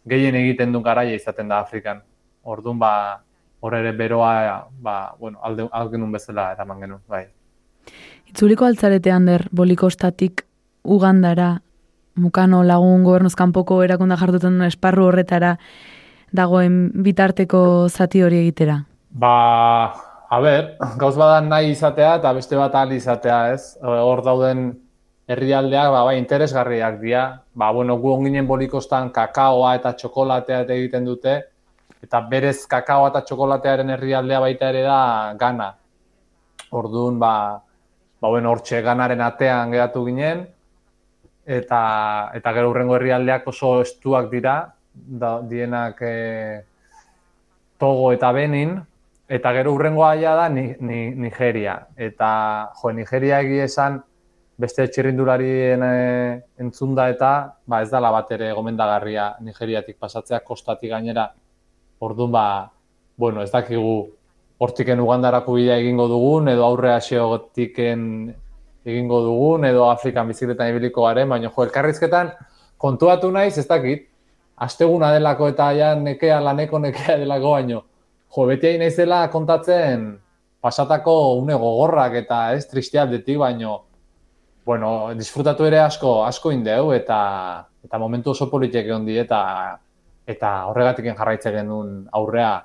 [0.09, 2.03] gehien egiten duen garaia izaten da Afrikan.
[2.45, 3.23] Orduan ba
[3.61, 7.27] hor ere beroa ba bueno, alde algenun bezala eraman genuen, bai.
[8.29, 10.45] Itzuliko altzarete ander bolikostatik
[10.85, 11.63] Ugandara
[12.21, 15.57] mukano lagun gobernuz kanpoko erakunda jartuten duen esparru horretara
[16.35, 18.83] dagoen bitarteko zati hori egitera?
[19.11, 19.95] Ba,
[20.29, 23.77] a ber, gauz badan nahi izatea eta beste bat ahal izatea, ez?
[23.81, 24.67] Hor dauden
[25.29, 27.25] herrialdeak ba, bai, interesgarriak dira.
[27.55, 31.37] Ba, bueno, gu onginen bolikostan kakaoa eta txokolatea egiten dute,
[32.05, 34.99] eta berez kakaoa eta txokolatearen herrialdea baita ere da
[35.41, 35.70] gana.
[36.75, 37.35] Orduan, ba,
[38.20, 40.45] ba bueno, hortxe ganaren atean geratu ginen,
[41.47, 41.83] eta,
[42.35, 44.59] eta gero urrengo herrialdeak oso estuak dira,
[44.95, 46.16] da, dienak e,
[47.79, 48.77] Togo eta Benin,
[49.29, 51.81] eta gero urrengo aia da ni, ni, Nigeria.
[51.97, 54.03] Eta jo, Nigeria egia esan
[54.59, 55.95] beste txirrindularien e,
[56.63, 57.31] entzunda eta
[57.67, 61.29] ba, ez dala bat ere gomendagarria Nigeriatik pasatzea kostatik gainera.
[62.05, 62.47] Orduan ba,
[63.17, 63.95] bueno, ez dakigu
[64.65, 68.35] hortiken ugandarako bidea egingo dugun, edo aurre aseotiken
[68.85, 72.31] egingo dugun, edo Afrikan bizikletan ibiliko garen, baina jo, elkarrizketan
[72.79, 74.07] kontuatu naiz, ez dakit,
[74.57, 77.81] asteguna delako eta ja nekea laneko nekea delako baino.
[78.35, 80.07] Jo, beti hain naizela kontatzen
[80.65, 83.83] pasatako une gogorrak eta ez tristia aldetik baino.
[84.65, 87.19] Bueno, disfrutatu ere asko asko indeu eta
[87.85, 89.41] eta momentu oso politik egon eta
[90.27, 92.65] eta horregatik jarraitzen genuen aurrea.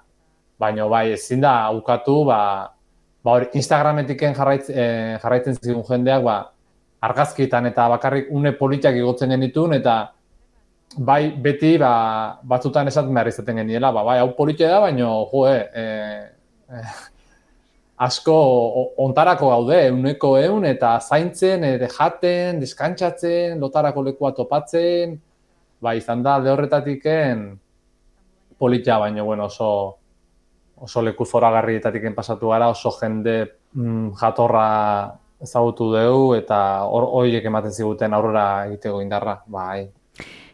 [0.59, 2.39] Baino bai, ezin da ukatu, ba,
[3.23, 6.37] ba hori Instagrametik jarraitzen, eh, jarraitzen zigun jendeak, ba,
[7.01, 10.11] argazkitan eta bakarrik une politiak igotzen genitun eta
[10.97, 15.45] bai, beti, ba, batzutan esaten behar izaten geniela, ba, bai, hau politia da, baina, jo,
[15.47, 16.83] e, e,
[17.99, 18.35] asko
[19.03, 25.17] ontarako gaude, euneko eun, eta zaintzen, ere jaten, diskantzatzen, lotarako lekua topatzen,
[25.83, 27.43] ba, izan da, alde horretatiken
[28.59, 29.71] politia, baina, bueno, oso,
[30.79, 33.35] oso leku zoragarrietatik pasatu gara, oso jende
[33.73, 34.69] mm, jatorra
[35.43, 39.89] ezagutu dugu, eta horiek ematen ziguten aurrera egiteko indarra, bai.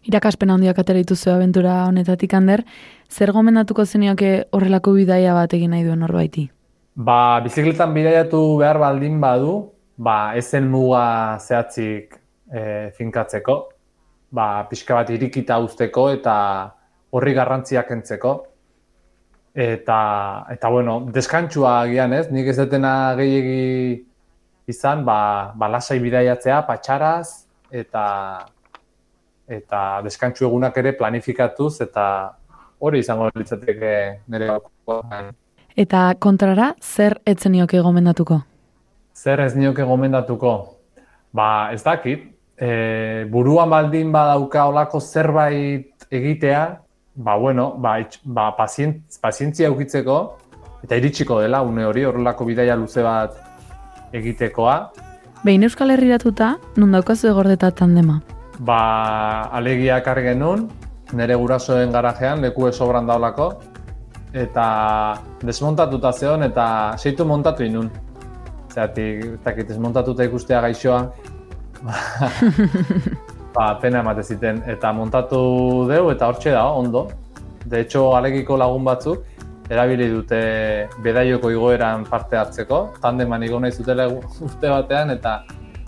[0.05, 2.65] Irakaspen handiak atera dituzu abentura honetatik hander,
[3.09, 6.49] zer gomendatuko zenioke horrelako bidaia bat egin nahi duen norbaiti?
[6.95, 12.15] Ba, bizikletan bidaiatu behar baldin badu, ba, ezen muga zehatzik
[12.47, 12.61] e,
[12.95, 13.55] finkatzeko,
[14.31, 16.35] ba, pixka bat irikita usteko eta
[17.11, 18.33] horri garrantziak entzeko.
[19.55, 19.99] Eta,
[20.55, 23.99] eta bueno, deskantzua agian ez, nik ez detena gehiagi
[24.71, 28.05] izan, ba, ba lasai bidaiatzea, patxaraz, eta,
[29.51, 32.05] eta deskantsu egunak ere planifikatuz eta
[32.79, 33.95] hori izango litzateke
[34.31, 34.53] nire.
[35.75, 38.39] Eta kontrara, zer etzen nioke gomendatuko?
[39.15, 40.53] Zer ez nioke gomendatuko?
[41.35, 42.69] Ba, ez dakit, e,
[43.31, 46.61] buruan baldin badauka olako zerbait egitea,
[47.15, 50.19] ba, bueno, ba, itx, ba pazientz, pazientzia ukitzeko,
[50.83, 53.35] eta iritsiko dela, une hori, horrelako bidaia luze bat
[54.15, 54.77] egitekoa.
[55.43, 58.21] Behin Euskal Herriratuta, nun daukazu egordeta tandema?
[58.59, 60.67] ba, alegia karri genuen,
[61.13, 63.53] nire gurasoen garajean, leku esobran daulako,
[64.35, 64.67] eta
[65.43, 66.65] desmontatuta zeon, eta
[66.97, 67.89] seitu montatu inun.
[68.73, 70.99] Zeratik, eta desmontatuta ikustea gaixoa,
[73.55, 75.39] ba, pena emate ziten, eta montatu
[75.87, 77.07] deu, eta hortxe da, ondo.
[77.65, 79.23] De hecho, alegiko lagun batzuk,
[79.71, 80.41] erabili dute
[81.01, 85.39] bedaioko igoeran parte hartzeko, tandeman igo nahi zutela urte batean, eta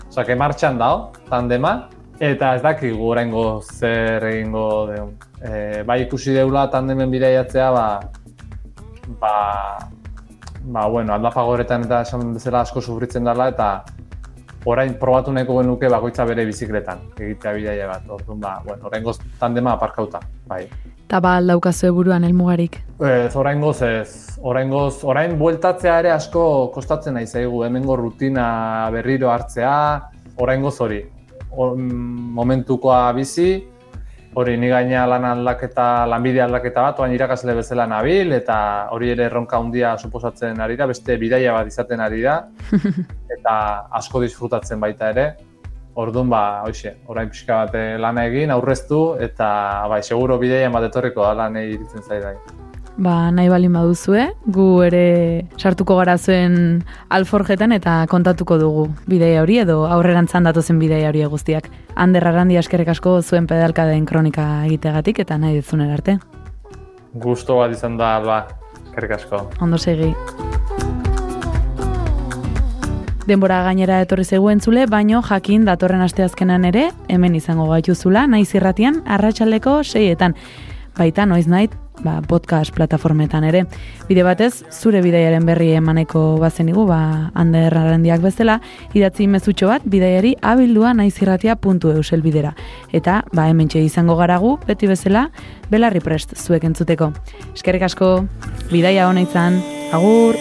[0.08, 5.10] Osa, martxan dao, tandema, Eta ez daki oraingo zer egingo deun.
[5.38, 7.84] E, bai ikusi deula tandemen bidaiatzea, ba,
[9.20, 9.78] ba,
[10.62, 13.70] ba, bueno, aldafagoretan eta esan bezala asko sufritzen dela, eta
[14.68, 18.06] orain probatu nahiko genuke bakoitza bere bizikletan, egitea bidaia bat.
[18.18, 20.66] Orduan, ba, bueno, oraingo tandema aparkauta, bai.
[21.08, 22.82] Eta ba, aldaukazu buruan elmugarik?
[23.00, 24.36] Ez, orain goz ez.
[24.44, 26.42] Orain goz, orain bueltatzea ere asko
[26.74, 29.78] kostatzen nahi zaigu, hemengo rutina berriro hartzea,
[30.36, 31.00] orain goz hori
[31.58, 33.64] momentukoa bizi,
[34.34, 38.58] hori ni gaina lan aldaketa, lanbide aldaketa bat, oain irakasle bezala nabil, eta
[38.94, 42.38] hori ere erronka handia suposatzen ari da, beste bidaia bat izaten ari da,
[43.38, 43.56] eta
[44.00, 45.28] asko disfrutatzen baita ere.
[45.98, 49.50] Orduan, ba, hoxe, orain pixka bat eh, lan egin, aurreztu, eta
[49.90, 52.36] bai, seguro bideia bat etorriko da lan egiten zaidai
[52.98, 55.04] ba, nahi balin baduzue, gu ere
[55.56, 56.82] sartuko gara zuen
[57.14, 61.70] alforjetan eta kontatuko dugu bideia hori edo aurrerantzan datozen bideia hori guztiak.
[61.94, 66.18] Ander Arrandi askerek asko zuen pedalka den kronika egitegatik eta nahi ditzunen arte.
[67.14, 68.42] Gusto bat izan da, alba,
[68.84, 69.46] eskerrik asko.
[69.62, 70.12] Ondo segi.
[73.28, 79.02] Denbora gainera etorri zegoen zule, baino jakin datorren asteazkenan ere, hemen izango gaituzula, naiz irratian,
[79.04, 80.34] arratsaldeko seietan.
[80.96, 81.68] Baita, noiz nahi,
[82.04, 83.64] ba, podcast plataformetan ere.
[84.08, 88.58] Bide batez, zure bidaiaren berri emaneko bazenigu, ba, Ander Arrandiak bezala,
[88.94, 92.54] idatzi mezutxo bat, bidaiari abildua naizirratia.eusel bidera.
[92.92, 95.28] Eta, ba, hemen izango garagu, beti bezala,
[95.70, 97.12] belarri prest zuek entzuteko.
[97.54, 98.14] Eskerrik asko,
[98.70, 100.36] bidaia hona izan, agur!